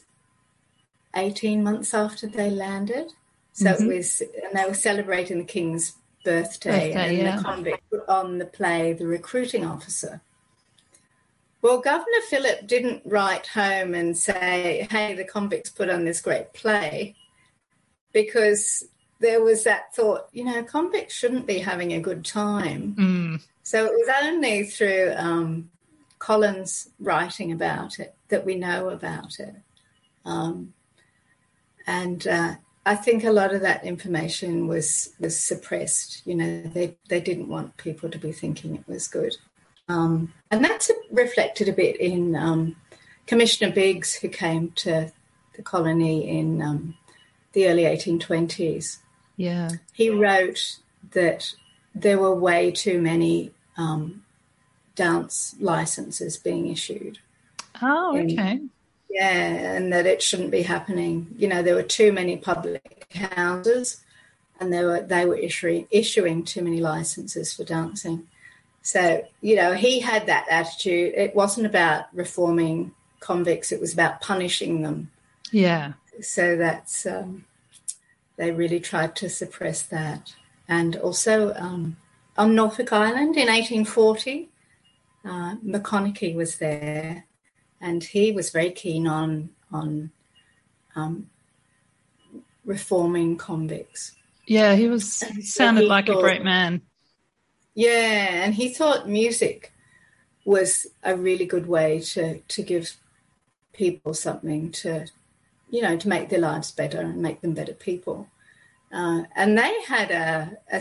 18 1.15 1.63
months 1.63 1.93
after 1.93 2.28
they 2.28 2.50
landed. 2.50 3.12
So 3.54 3.65
mm-hmm. 3.65 3.91
it 3.91 3.96
was, 3.96 4.22
and 4.22 4.54
they 4.54 4.65
were 4.67 4.74
celebrating 4.74 5.39
the 5.39 5.43
king's 5.43 5.93
birthday, 6.28 6.94
birthday 6.94 7.08
and 7.08 7.18
yeah. 7.18 7.38
the 7.38 7.44
convict 7.44 7.90
put 7.90 8.08
on 8.10 8.38
the 8.38 8.46
play 8.46 8.94
The 8.94 9.08
Recruiting 9.08 9.66
Officer. 9.66 10.22
Well, 11.62 11.80
Governor 11.80 12.24
Phillip 12.30 12.68
didn't 12.68 13.02
write 13.06 13.48
home 13.48 13.96
and 13.96 14.16
say, 14.16 14.88
hey, 14.92 15.16
the 15.16 15.24
convicts 15.24 15.72
put 15.72 15.90
on 15.90 16.06
this 16.06 16.22
great 16.22 16.54
play, 16.54 17.16
because 18.13 18.86
there 19.20 19.42
was 19.44 19.63
that 19.63 19.96
thought, 19.96 20.28
you 20.32 20.44
know, 20.44 20.63
convicts 20.63 21.16
shouldn't 21.16 21.48
be 21.48 21.60
having 21.60 21.94
a 21.94 22.00
good 22.00 22.24
time. 22.24 22.96
Mm. 22.98 23.42
So 23.63 23.86
it 23.86 23.92
was 23.92 24.10
only 24.24 24.63
through 24.66 25.13
um, 25.18 25.72
Collins 26.20 26.90
writing 27.00 27.52
about 27.52 28.00
it 28.00 28.13
that 28.30 28.46
we 28.46 28.56
know 28.56 28.90
about 28.90 29.40
it. 29.40 29.56
Um, 30.26 30.74
and 31.88 32.28
uh, 32.28 32.56
I 32.88 32.95
think 32.95 33.26
a 33.26 33.34
lot 33.34 33.54
of 33.54 33.60
that 33.62 33.84
information 33.84 34.65
was 34.67 35.13
was 35.19 35.38
suppressed. 35.38 36.21
You 36.26 36.36
know, 36.36 36.62
they 36.62 36.95
they 37.10 37.19
didn't 37.19 37.50
want 37.50 37.76
people 37.76 38.10
to 38.10 38.17
be 38.17 38.32
thinking 38.32 38.76
it 38.76 38.88
was 38.88 39.10
good, 39.10 39.36
um, 39.89 40.34
and 40.50 40.63
that's 40.63 40.89
reflected 41.12 41.67
a 41.67 41.73
bit 41.73 42.00
in 42.00 42.34
um, 42.38 42.78
Commissioner 43.26 43.73
Biggs, 43.73 44.15
who 44.15 44.30
came 44.30 44.71
to 44.84 45.12
the 45.58 45.62
colony 45.63 46.30
in 46.39 46.62
um, 46.62 46.95
the 47.52 47.67
early 47.67 47.84
1820s. 47.84 49.00
Yeah, 49.36 49.69
he 49.91 50.10
wrote 50.10 50.78
that 51.12 51.54
there 51.93 52.19
were 52.19 52.34
way 52.34 52.71
too 52.71 53.02
many 53.02 53.52
um, 53.76 54.23
dance 54.95 55.56
licenses 55.60 56.38
being 56.38 56.67
issued. 56.67 57.19
Oh, 57.82 58.17
okay. 58.17 58.52
In, 58.52 58.69
yeah, 59.10 59.76
and 59.76 59.91
that 59.93 60.06
it 60.06 60.22
shouldn't 60.22 60.52
be 60.52 60.63
happening. 60.63 61.28
You 61.38 61.48
know, 61.48 61.62
there 61.62 61.76
were 61.76 61.84
too 61.84 62.12
many 62.12 62.38
public 62.38 63.08
houses, 63.13 64.04
and 64.60 64.72
they 64.72 64.84
were 64.84 65.02
they 65.02 65.26
were 65.26 65.38
issuing 65.38 65.88
issuing 65.91 66.43
too 66.43 66.62
many 66.62 66.82
licenses 66.82 67.54
for 67.54 67.63
dancing. 67.63 68.28
So 68.82 69.26
you 69.41 69.56
know, 69.56 69.74
he 69.74 70.00
had 70.00 70.28
that 70.28 70.46
attitude. 70.50 71.13
It 71.15 71.36
wasn't 71.36 71.67
about 71.67 72.06
reforming 72.13 72.93
convicts; 73.20 73.72
it 73.72 73.80
was 73.80 73.93
about 73.93 74.22
punishing 74.22 74.82
them. 74.82 75.12
Yeah. 75.52 75.93
So 76.22 76.58
that's 76.58 77.06
um, 77.06 77.46
they 78.36 78.52
really 78.52 78.80
tried 78.80 79.15
to 79.17 79.30
suppress 79.30 79.84
that, 79.84 80.34
and 80.67 80.96
also 80.98 81.54
um, 81.54 81.96
on 82.38 82.56
Norfolk 82.56 82.91
Island 82.91 83.38
in 83.38 83.48
1840, 83.48 84.50
uh, 85.24 85.56
Maconochie 85.65 86.36
was 86.36 86.58
there 86.58 87.27
and 87.82 88.04
he 88.04 88.32
was 88.32 88.50
very 88.50 88.72
keen 88.72 89.08
on 89.08 89.50
on 89.72 90.12
um, 90.96 91.30
reforming 92.66 93.38
convicts. 93.38 94.13
Yeah, 94.46 94.76
he 94.76 94.88
was 94.88 95.12
sounded 95.42 95.82
he 95.82 95.88
like 95.88 96.08
thought, 96.08 96.20
a 96.20 96.22
great 96.22 96.44
man. 96.44 96.82
Yeah, 97.76 98.44
and 98.44 98.54
he 98.54 98.70
thought 98.70 99.10
music 99.10 99.74
was 100.46 100.88
a 101.04 101.16
really 101.16 101.46
good 101.46 101.68
way 101.68 102.00
to 102.00 102.40
to 102.40 102.63
give 102.63 102.96
people 103.74 104.13
something 104.13 104.72
to, 104.72 105.06
you 105.70 105.82
know, 105.82 105.96
to 105.96 106.10
make 106.10 106.30
their 106.30 106.40
lives 106.40 106.72
better 106.72 107.00
and 107.00 107.22
make 107.22 107.42
them 107.42 107.54
better 107.54 107.74
people. 107.74 108.28
Uh, 108.92 109.24
and 109.36 109.58
they 109.58 109.82
had 109.84 110.12
a, 110.12 110.58
a, 110.72 110.78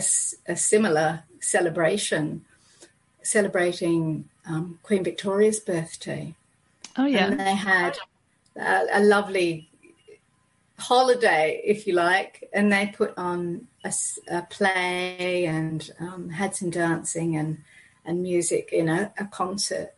a, 0.47 0.55
similar 0.55 1.23
celebration, 1.41 2.45
celebrating 3.21 4.27
um, 4.45 4.79
Queen 4.81 5.03
Victoria's 5.03 5.59
birthday. 5.59 6.33
Oh, 6.97 7.05
yeah. 7.05 7.27
And 7.27 7.39
they 7.39 7.55
had 7.55 7.97
a, 8.55 8.85
a, 8.93 9.01
lovely 9.01 9.69
holiday, 10.79 11.61
if 11.63 11.85
you 11.87 11.93
like, 11.93 12.49
and 12.53 12.71
they 12.71 12.87
put 12.95 13.13
on 13.17 13.67
a, 13.83 13.93
a 14.29 14.41
play 14.43 15.45
and 15.45 15.89
um, 15.99 16.29
had 16.29 16.55
some 16.55 16.69
dancing 16.69 17.35
and, 17.35 17.63
and 18.05 18.23
music 18.23 18.69
in 18.71 18.89
a, 18.89 19.11
a 19.19 19.25
concert. 19.25 19.93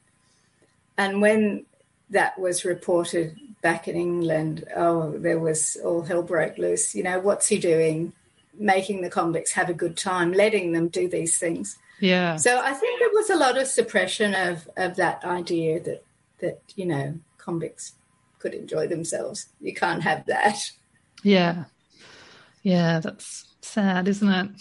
And 0.98 1.22
when 1.22 1.66
that 2.10 2.38
was 2.38 2.66
reported 2.66 3.38
back 3.62 3.88
in 3.88 3.96
England, 3.96 4.66
oh, 4.76 5.18
there 5.18 5.40
was 5.40 5.78
all 5.84 6.02
hell 6.02 6.24
broke 6.24 6.58
loose. 6.58 6.96
You 6.96 7.04
know, 7.04 7.20
what's 7.20 7.48
he 7.48 7.60
doing? 7.60 8.14
Making 8.54 9.02
the 9.02 9.10
convicts 9.10 9.54
have 9.54 9.70
a 9.70 9.74
good 9.74 9.96
time, 9.96 10.34
letting 10.34 10.74
them 10.74 10.90
do 10.90 11.08
these 11.08 11.38
things. 11.38 11.78
Yeah. 12.02 12.36
So 12.38 12.60
I 12.60 12.74
think 12.74 13.00
there 13.00 13.10
was 13.14 13.30
a 13.30 13.36
lot 13.36 13.58
of 13.58 13.68
suppression 13.68 14.34
of, 14.34 14.70
of 14.76 14.96
that 14.98 15.24
idea 15.24 15.80
that 15.82 16.04
that 16.40 16.62
you 16.76 16.86
know 16.86 17.20
convicts 17.38 17.94
could 18.40 18.54
enjoy 18.54 18.88
themselves. 18.88 19.48
You 19.60 19.74
can't 19.74 20.04
have 20.04 20.26
that. 20.28 20.58
Yeah. 21.24 21.66
Yeah, 22.64 23.00
that's 23.00 23.46
sad, 23.62 24.08
isn't 24.08 24.30
it? 24.30 24.56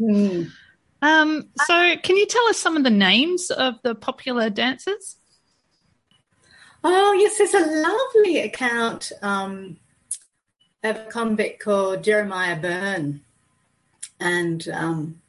mm. 0.00 0.50
um, 1.02 1.48
so, 1.64 1.94
can 2.02 2.16
you 2.16 2.26
tell 2.26 2.46
us 2.48 2.58
some 2.58 2.76
of 2.76 2.84
the 2.84 2.90
names 2.90 3.50
of 3.50 3.74
the 3.82 3.94
popular 3.94 4.50
dancers? 4.50 5.16
Oh, 6.84 7.12
yes, 7.14 7.38
there's 7.38 7.54
a 7.54 7.82
lovely 7.82 8.38
account 8.38 9.10
um, 9.22 9.78
of 10.84 10.96
a 10.96 11.04
convict 11.06 11.62
called 11.62 12.04
Jeremiah 12.04 12.60
Byrne. 12.60 13.22
And 14.20 14.68
um, 14.68 15.20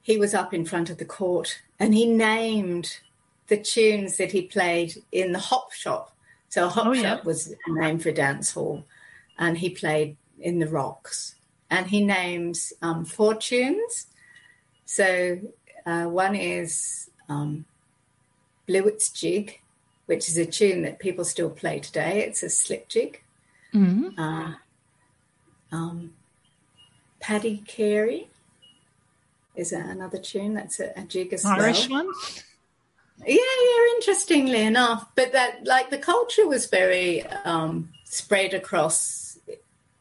he 0.00 0.16
was 0.16 0.32
up 0.32 0.54
in 0.54 0.64
front 0.64 0.90
of 0.90 0.98
the 0.98 1.04
court 1.04 1.60
and 1.78 1.92
he 1.92 2.06
named 2.06 3.00
the 3.52 3.62
tunes 3.62 4.16
that 4.16 4.32
he 4.32 4.42
played 4.42 5.02
in 5.12 5.32
the 5.32 5.38
hop 5.38 5.72
shop. 5.72 6.16
So, 6.48 6.66
a 6.66 6.68
hop 6.68 6.86
oh, 6.86 6.92
yeah. 6.92 7.02
shop 7.02 7.24
was 7.24 7.54
a 7.66 7.72
name 7.72 7.98
for 7.98 8.08
a 8.08 8.14
dance 8.14 8.52
hall. 8.52 8.84
And 9.38 9.58
he 9.58 9.70
played 9.70 10.16
in 10.40 10.58
the 10.58 10.68
rocks. 10.68 11.34
And 11.70 11.86
he 11.86 12.04
names 12.04 12.72
um, 12.82 13.04
four 13.04 13.34
tunes. 13.34 14.06
So, 14.84 15.38
uh, 15.84 16.04
one 16.04 16.34
is 16.34 17.10
um, 17.28 17.64
Blewett's 18.66 19.10
Jig 19.10 19.58
which 20.06 20.28
is 20.28 20.36
a 20.36 20.46
tune 20.46 20.82
that 20.82 20.98
people 20.98 21.24
still 21.24 21.50
play 21.50 21.78
today. 21.78 22.24
It's 22.26 22.42
a 22.42 22.50
slip 22.50 22.88
jig. 22.88 23.22
Mm-hmm. 23.74 24.20
Uh, 24.20 24.54
um, 25.70 26.12
Paddy 27.20 27.62
Carey 27.66 28.28
is 29.54 29.72
another 29.72 30.18
tune. 30.18 30.54
That's 30.54 30.80
a, 30.80 30.92
a 30.98 31.02
jig 31.02 31.32
as 31.32 31.44
Irish 31.44 31.88
well. 31.88 32.04
one. 32.04 32.14
Yeah, 33.26 33.36
yeah. 33.36 33.94
Interestingly 33.96 34.62
enough, 34.62 35.08
but 35.14 35.32
that 35.32 35.64
like 35.66 35.90
the 35.90 35.98
culture 35.98 36.46
was 36.46 36.66
very 36.66 37.24
um, 37.44 37.90
spread 38.04 38.52
across 38.52 39.38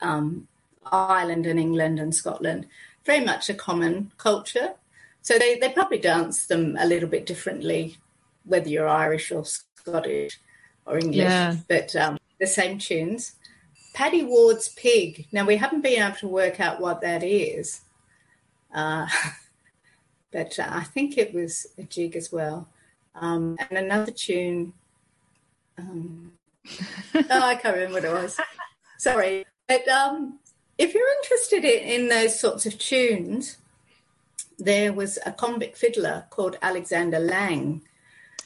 um, 0.01 0.47
Ireland 0.91 1.45
and 1.45 1.60
England 1.60 1.99
and 1.99 2.13
Scotland. 2.13 2.67
Very 3.05 3.23
much 3.23 3.49
a 3.49 3.53
common 3.53 4.12
culture. 4.17 4.73
So 5.21 5.38
they, 5.38 5.57
they 5.60 5.69
probably 5.69 5.99
dance 5.99 6.45
them 6.47 6.75
a 6.79 6.86
little 6.86 7.10
bit 7.10 7.25
differently, 7.25 7.97
whether 8.43 8.69
you're 8.69 8.88
Irish 8.88 9.31
or 9.31 9.45
Scottish 9.45 10.39
or 10.86 10.97
English, 10.97 11.17
yeah. 11.17 11.55
but 11.67 11.95
um, 11.95 12.17
the 12.39 12.47
same 12.47 12.79
tunes. 12.79 13.36
Paddy 13.93 14.23
Ward's 14.23 14.69
Pig. 14.69 15.27
Now, 15.31 15.45
we 15.45 15.57
haven't 15.57 15.81
been 15.81 16.01
able 16.01 16.15
to 16.17 16.27
work 16.27 16.60
out 16.60 16.79
what 16.79 17.01
that 17.01 17.23
is, 17.23 17.81
uh, 18.73 19.07
but 20.31 20.57
uh, 20.57 20.67
I 20.69 20.84
think 20.84 21.17
it 21.17 21.34
was 21.34 21.67
a 21.77 21.84
jig 21.84 22.15
as 22.15 22.31
well. 22.31 22.67
Um, 23.15 23.58
and 23.69 23.78
another 23.78 24.12
tune. 24.12 24.74
Um, 25.78 26.34
oh, 27.15 27.26
I 27.30 27.56
can't 27.56 27.76
remember 27.76 27.95
what 27.95 28.06
it 28.06 28.24
was. 28.24 28.39
Sorry. 28.97 29.45
But 29.67 29.88
um, 29.88 30.39
if 30.78 30.93
you're 30.93 31.15
interested 31.24 31.63
in, 31.65 32.02
in 32.02 32.10
those 32.10 32.39
sorts 32.39 32.65
of 32.65 32.78
tunes, 32.78 33.58
there 34.58 34.93
was 34.93 35.17
a 35.26 35.32
convict 35.32 35.78
fiddler 35.78 36.26
called 36.30 36.58
Alexander 36.62 37.19
Lang. 37.19 37.82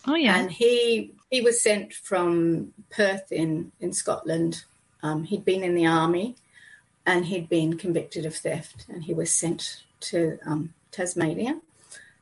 Oh, 0.08 0.15
yeah. 0.15 0.38
And 0.38 0.51
he 0.51 1.13
he 1.30 1.41
was 1.41 1.62
sent 1.62 1.93
from 1.93 2.73
Perth 2.89 3.32
in, 3.32 3.71
in 3.80 3.91
Scotland. 3.91 4.63
Um, 5.04 5.23
he'd 5.23 5.43
been 5.43 5.63
in 5.63 5.75
the 5.75 5.86
army 5.86 6.36
and 7.06 7.25
he'd 7.25 7.49
been 7.49 7.78
convicted 7.78 8.25
of 8.25 8.36
theft 8.36 8.86
and 8.88 9.04
he 9.04 9.13
was 9.13 9.32
sent 9.32 9.84
to 10.01 10.38
um, 10.45 10.73
Tasmania. 10.91 11.60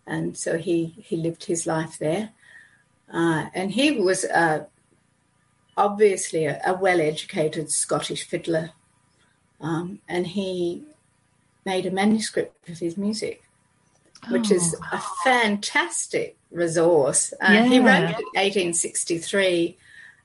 And 0.06 0.38
so 0.38 0.58
he, 0.58 0.96
he 0.98 1.16
lived 1.16 1.46
his 1.46 1.66
life 1.66 1.98
there. 1.98 2.32
Uh, 3.12 3.48
and 3.54 3.72
he 3.72 3.92
was 3.92 4.26
uh, 4.26 4.66
obviously 5.78 6.46
a, 6.46 6.62
a 6.66 6.74
well 6.74 7.00
educated 7.00 7.72
Scottish 7.72 8.28
fiddler. 8.28 8.72
Um, 9.62 10.00
and 10.10 10.28
he 10.28 10.84
made 11.66 11.86
a 11.86 11.92
manuscript 11.92 12.68
of 12.70 12.80
his 12.80 12.98
music, 12.98 13.44
which 14.30 14.52
oh. 14.52 14.56
is 14.56 14.76
a 14.92 15.02
fantastic 15.24 16.38
resource. 16.52 17.34
Uh, 17.42 17.54
yeah. 17.54 17.66
He 17.66 17.80
wrote 17.80 18.04
it 18.04 18.20
in 18.20 18.34
1863, 18.36 19.78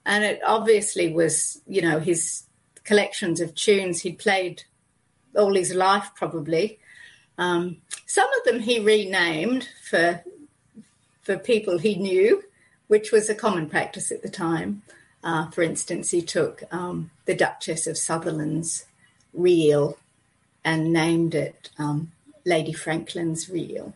and 0.04 0.24
it 0.24 0.40
obviously 0.44 1.12
was, 1.12 1.60
you 1.66 1.82
know, 1.82 2.00
his 2.00 2.44
collections 2.84 3.40
of 3.40 3.54
tunes 3.54 4.00
he'd 4.00 4.18
played 4.18 4.64
all 5.36 5.54
his 5.54 5.74
life, 5.74 6.10
probably. 6.14 6.78
Um, 7.38 7.79
some 8.07 8.29
of 8.38 8.44
them 8.44 8.61
he 8.61 8.81
renamed 8.81 9.68
for 9.88 10.22
for 11.22 11.38
people 11.38 11.79
he 11.79 11.94
knew, 11.94 12.42
which 12.88 13.12
was 13.12 13.29
a 13.29 13.35
common 13.35 13.68
practice 13.68 14.11
at 14.11 14.22
the 14.22 14.31
time. 14.31 14.83
Uh, 15.22 15.51
for 15.51 15.62
instance, 15.62 16.11
he 16.11 16.22
took 16.22 16.62
um, 16.72 17.11
the 17.27 17.35
Duchess 17.35 17.87
of 17.87 17.98
Sutherland's 17.98 18.87
reel 19.35 19.98
and 20.64 20.92
named 20.92 21.35
it 21.35 21.70
um, 21.79 22.12
Lady 22.44 22.72
Franklin's 22.72 23.48
reel. 23.48 23.94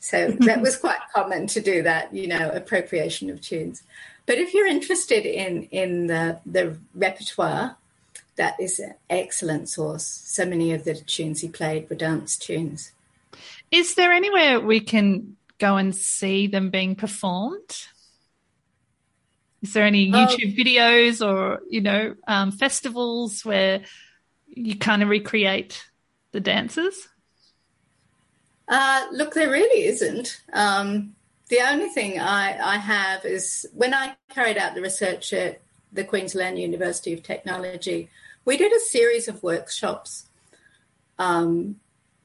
So 0.00 0.32
that 0.40 0.60
was 0.60 0.76
quite 0.86 1.00
common 1.14 1.46
to 1.48 1.60
do 1.60 1.82
that, 1.82 2.12
you 2.12 2.26
know, 2.26 2.50
appropriation 2.50 3.30
of 3.30 3.40
tunes. 3.40 3.82
But 4.26 4.38
if 4.38 4.54
you're 4.54 4.66
interested 4.66 5.26
in 5.26 5.64
in 5.64 6.06
the 6.06 6.40
the 6.44 6.76
repertoire, 6.94 7.76
that 8.36 8.58
is 8.60 8.78
an 8.78 8.94
excellent 9.08 9.68
source. 9.68 10.04
So 10.04 10.44
many 10.44 10.72
of 10.72 10.84
the 10.84 10.94
tunes 10.94 11.40
he 11.40 11.48
played 11.48 11.88
were 11.88 11.96
dance 11.96 12.36
tunes. 12.36 12.92
Is 13.70 13.94
there 13.94 14.12
anywhere 14.12 14.60
we 14.60 14.80
can 14.80 15.36
go 15.58 15.76
and 15.76 15.94
see 15.94 16.46
them 16.46 16.70
being 16.70 16.94
performed? 16.94 17.86
Is 19.62 19.72
there 19.72 19.84
any 19.84 20.12
oh. 20.12 20.16
YouTube 20.16 20.54
oh. 20.54 20.62
videos 20.62 21.26
or 21.26 21.60
you 21.70 21.80
know 21.80 22.14
um, 22.26 22.52
festivals 22.52 23.44
where 23.44 23.82
you 24.46 24.76
kind 24.76 25.02
of 25.02 25.08
recreate 25.08 25.84
the 26.32 26.40
dances? 26.40 27.08
Uh, 28.68 29.06
look, 29.12 29.34
there 29.34 29.50
really 29.50 29.86
isn't. 29.86 30.40
Um, 30.52 31.14
the 31.48 31.60
only 31.60 31.88
thing 31.88 32.18
I, 32.18 32.58
I, 32.58 32.76
have 32.78 33.26
is 33.26 33.66
when 33.74 33.92
I 33.92 34.16
carried 34.30 34.56
out 34.56 34.74
the 34.74 34.80
research 34.80 35.34
at 35.34 35.60
the 35.92 36.02
Queensland 36.04 36.58
University 36.58 37.12
of 37.12 37.22
Technology, 37.22 38.08
we 38.44 38.56
did 38.56 38.72
a 38.72 38.80
series 38.80 39.28
of 39.28 39.42
workshops. 39.42 40.28
Um, 41.18 41.76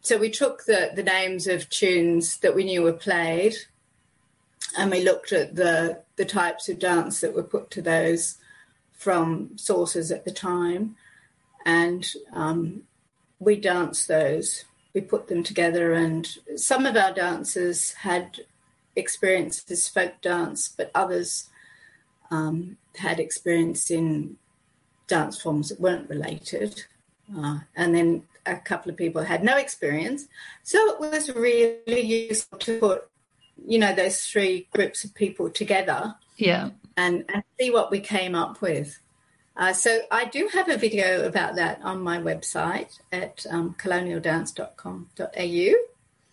so 0.01 0.17
we 0.17 0.29
took 0.29 0.65
the, 0.65 0.91
the 0.95 1.03
names 1.03 1.47
of 1.47 1.69
tunes 1.69 2.37
that 2.37 2.55
we 2.55 2.63
knew 2.63 2.81
were 2.81 2.93
played 2.93 3.55
and 4.77 4.91
we 4.91 5.03
looked 5.03 5.31
at 5.31 5.55
the, 5.55 6.03
the 6.15 6.25
types 6.25 6.69
of 6.69 6.79
dance 6.79 7.21
that 7.21 7.35
were 7.35 7.43
put 7.43 7.69
to 7.71 7.81
those 7.81 8.37
from 8.93 9.57
sources 9.57 10.11
at 10.11 10.25
the 10.25 10.31
time. 10.31 10.95
And 11.65 12.05
um, 12.33 12.83
we 13.39 13.55
danced 13.55 14.07
those 14.07 14.65
we 14.93 15.01
put 15.01 15.27
them 15.27 15.43
together, 15.43 15.93
and 15.93 16.27
some 16.55 16.85
of 16.85 16.95
our 16.95 17.13
dancers 17.13 17.93
had 17.93 18.41
experience 18.95 19.63
as 19.69 19.87
folk 19.87 20.19
dance, 20.21 20.67
but 20.67 20.91
others 20.95 21.49
um, 22.31 22.77
had 22.97 23.19
experience 23.19 23.91
in 23.91 24.37
dance 25.09 25.41
forms 25.41 25.69
that 25.69 25.81
weren't 25.81 26.09
related. 26.09 26.83
Uh, 27.37 27.59
and 27.75 27.93
then 27.93 28.23
a 28.45 28.55
couple 28.55 28.89
of 28.89 28.97
people 28.97 29.23
had 29.23 29.43
no 29.43 29.57
experience. 29.57 30.27
So 30.63 30.77
it 30.91 30.99
was 30.99 31.29
really 31.35 32.01
useful 32.01 32.57
to 32.59 32.79
put, 32.79 33.09
you 33.67 33.77
know, 33.77 33.93
those 33.93 34.25
three 34.25 34.67
groups 34.73 35.03
of 35.03 35.13
people 35.13 35.49
together. 35.49 36.15
Yeah. 36.37 36.69
And, 36.95 37.25
and 37.29 37.43
see 37.59 37.71
what 37.71 37.91
we 37.91 37.99
came 37.99 38.35
up 38.35 38.61
with. 38.61 38.99
Uh, 39.55 39.73
so 39.73 39.99
I 40.09 40.25
do 40.25 40.49
have 40.53 40.69
a 40.69 40.77
video 40.77 41.25
about 41.25 41.55
that 41.55 41.81
on 41.83 42.01
my 42.01 42.17
website 42.17 42.97
at 43.11 43.45
um, 43.49 43.75
colonialdance.com.au. 43.77 45.75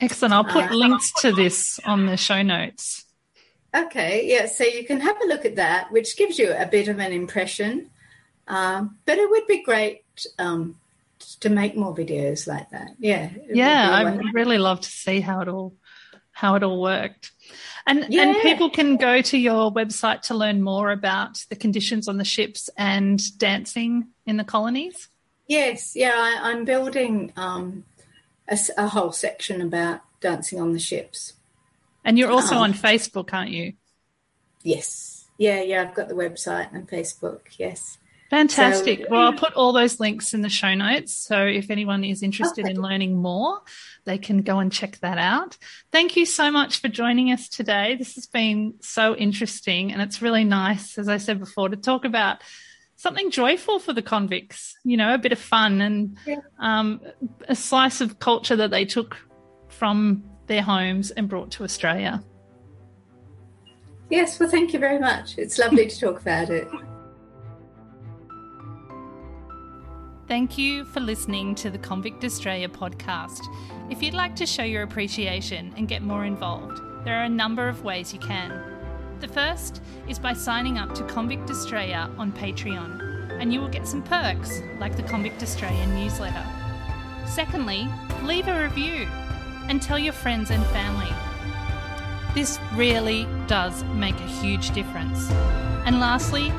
Excellent. 0.00 0.34
I'll 0.34 0.44
put 0.44 0.70
uh, 0.70 0.74
links 0.74 1.12
to 1.22 1.32
this 1.32 1.80
on 1.84 2.06
the 2.06 2.16
show 2.16 2.42
notes. 2.42 3.04
Okay, 3.74 4.26
yeah, 4.26 4.46
so 4.46 4.64
you 4.64 4.84
can 4.86 5.00
have 5.00 5.20
a 5.20 5.26
look 5.26 5.44
at 5.44 5.56
that, 5.56 5.90
which 5.92 6.16
gives 6.16 6.38
you 6.38 6.52
a 6.52 6.66
bit 6.66 6.88
of 6.88 6.98
an 6.98 7.12
impression. 7.12 7.90
Um, 8.48 8.98
but 9.04 9.18
it 9.18 9.28
would 9.28 9.46
be 9.46 9.62
great 9.62 10.04
um, 10.38 10.78
to 11.40 11.48
make 11.48 11.76
more 11.76 11.94
videos 11.94 12.46
like 12.46 12.70
that. 12.70 12.92
Yeah, 12.98 13.30
yeah, 13.48 13.90
I 13.90 14.04
would 14.04 14.34
really 14.34 14.58
love 14.58 14.80
to 14.80 14.88
see 14.88 15.20
how 15.20 15.40
it 15.40 15.48
all 15.48 15.74
how 16.32 16.54
it 16.54 16.62
all 16.62 16.80
worked. 16.80 17.32
And 17.86 18.06
yeah. 18.08 18.22
and 18.22 18.36
people 18.42 18.68
can 18.68 18.96
go 18.96 19.22
to 19.22 19.38
your 19.38 19.72
website 19.72 20.22
to 20.22 20.34
learn 20.34 20.62
more 20.62 20.90
about 20.90 21.44
the 21.48 21.56
conditions 21.56 22.08
on 22.08 22.18
the 22.18 22.24
ships 22.24 22.68
and 22.76 23.20
dancing 23.38 24.08
in 24.26 24.36
the 24.36 24.44
colonies. 24.44 25.08
Yes, 25.46 25.94
yeah, 25.94 26.12
I, 26.42 26.50
am 26.50 26.64
building 26.64 27.32
um, 27.36 27.84
a, 28.48 28.58
a, 28.76 28.88
whole 28.88 29.12
section 29.12 29.62
about 29.62 30.00
dancing 30.20 30.60
on 30.60 30.72
the 30.72 30.80
ships. 30.80 31.34
And 32.04 32.18
you're 32.18 32.32
also 32.32 32.56
um, 32.56 32.62
on 32.62 32.72
Facebook, 32.74 33.32
aren't 33.32 33.50
you? 33.50 33.74
Yes. 34.64 35.26
Yeah, 35.38 35.62
yeah, 35.62 35.82
I've 35.82 35.94
got 35.94 36.08
the 36.08 36.14
website 36.14 36.74
and 36.74 36.88
Facebook. 36.88 37.42
Yes. 37.58 37.98
Fantastic. 38.30 39.00
So, 39.00 39.06
well, 39.10 39.20
I'll 39.22 39.32
put 39.32 39.54
all 39.54 39.72
those 39.72 40.00
links 40.00 40.34
in 40.34 40.40
the 40.40 40.48
show 40.48 40.74
notes. 40.74 41.14
So 41.14 41.44
if 41.44 41.70
anyone 41.70 42.04
is 42.04 42.22
interested 42.22 42.64
okay. 42.64 42.74
in 42.74 42.80
learning 42.80 43.16
more, 43.16 43.60
they 44.04 44.18
can 44.18 44.42
go 44.42 44.58
and 44.58 44.72
check 44.72 44.98
that 45.00 45.18
out. 45.18 45.56
Thank 45.92 46.16
you 46.16 46.26
so 46.26 46.50
much 46.50 46.80
for 46.80 46.88
joining 46.88 47.30
us 47.30 47.48
today. 47.48 47.96
This 47.96 48.14
has 48.16 48.26
been 48.26 48.74
so 48.80 49.14
interesting 49.14 49.92
and 49.92 50.02
it's 50.02 50.22
really 50.22 50.44
nice, 50.44 50.98
as 50.98 51.08
I 51.08 51.18
said 51.18 51.38
before, 51.38 51.68
to 51.68 51.76
talk 51.76 52.04
about 52.04 52.42
something 52.96 53.30
joyful 53.30 53.78
for 53.78 53.92
the 53.92 54.02
convicts, 54.02 54.74
you 54.84 54.96
know, 54.96 55.14
a 55.14 55.18
bit 55.18 55.32
of 55.32 55.38
fun 55.38 55.80
and 55.80 56.18
yeah. 56.26 56.40
um, 56.58 57.00
a 57.48 57.54
slice 57.54 58.00
of 58.00 58.18
culture 58.18 58.56
that 58.56 58.70
they 58.70 58.84
took 58.84 59.16
from 59.68 60.24
their 60.46 60.62
homes 60.62 61.10
and 61.10 61.28
brought 61.28 61.50
to 61.52 61.64
Australia. 61.64 62.24
Yes, 64.08 64.38
well, 64.38 64.48
thank 64.48 64.72
you 64.72 64.78
very 64.78 64.98
much. 64.98 65.36
It's 65.36 65.58
lovely 65.58 65.86
to 65.88 66.00
talk 66.00 66.20
about 66.20 66.50
it. 66.50 66.68
Thank 70.28 70.58
you 70.58 70.84
for 70.84 70.98
listening 70.98 71.54
to 71.54 71.70
the 71.70 71.78
Convict 71.78 72.24
Australia 72.24 72.68
podcast. 72.68 73.42
If 73.90 74.02
you'd 74.02 74.12
like 74.12 74.34
to 74.36 74.44
show 74.44 74.64
your 74.64 74.82
appreciation 74.82 75.72
and 75.76 75.86
get 75.86 76.02
more 76.02 76.24
involved, 76.24 76.80
there 77.04 77.14
are 77.14 77.26
a 77.26 77.28
number 77.28 77.68
of 77.68 77.84
ways 77.84 78.12
you 78.12 78.18
can. 78.18 78.60
The 79.20 79.28
first 79.28 79.80
is 80.08 80.18
by 80.18 80.32
signing 80.32 80.78
up 80.78 80.96
to 80.96 81.04
Convict 81.04 81.48
Australia 81.48 82.10
on 82.18 82.32
Patreon, 82.32 83.38
and 83.40 83.52
you 83.52 83.60
will 83.60 83.68
get 83.68 83.86
some 83.86 84.02
perks 84.02 84.62
like 84.80 84.96
the 84.96 85.04
Convict 85.04 85.40
Australia 85.44 85.86
newsletter. 85.86 86.44
Secondly, 87.24 87.86
leave 88.24 88.48
a 88.48 88.64
review 88.64 89.06
and 89.68 89.80
tell 89.80 89.98
your 89.98 90.12
friends 90.12 90.50
and 90.50 90.66
family. 90.66 91.14
This 92.34 92.58
really 92.74 93.28
does 93.46 93.84
make 93.94 94.16
a 94.16 94.26
huge 94.42 94.72
difference. 94.72 95.30
And 95.86 96.00
lastly, 96.00 96.52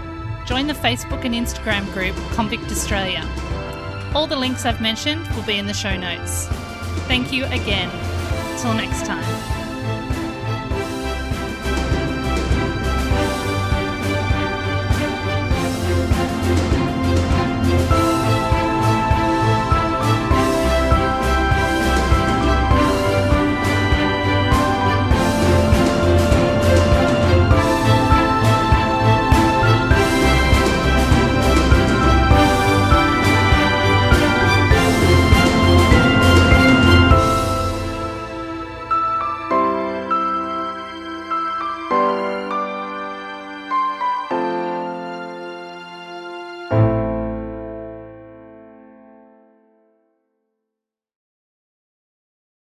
join 0.46 0.68
the 0.68 0.74
Facebook 0.74 1.26
and 1.26 1.36
Instagram 1.36 1.92
group 1.94 2.16
Convict 2.32 2.72
Australia. 2.72 3.30
All 4.14 4.28
the 4.28 4.36
links 4.36 4.66
I've 4.66 4.82
mentioned 4.82 5.28
will 5.36 5.44
be 5.44 5.58
in 5.58 5.68
the 5.68 5.74
show 5.74 5.96
notes. 5.96 6.48
Thank 7.08 7.32
you 7.32 7.46
again. 7.46 7.90
Till 8.60 8.74
next 8.74 9.06
time. 9.06 9.57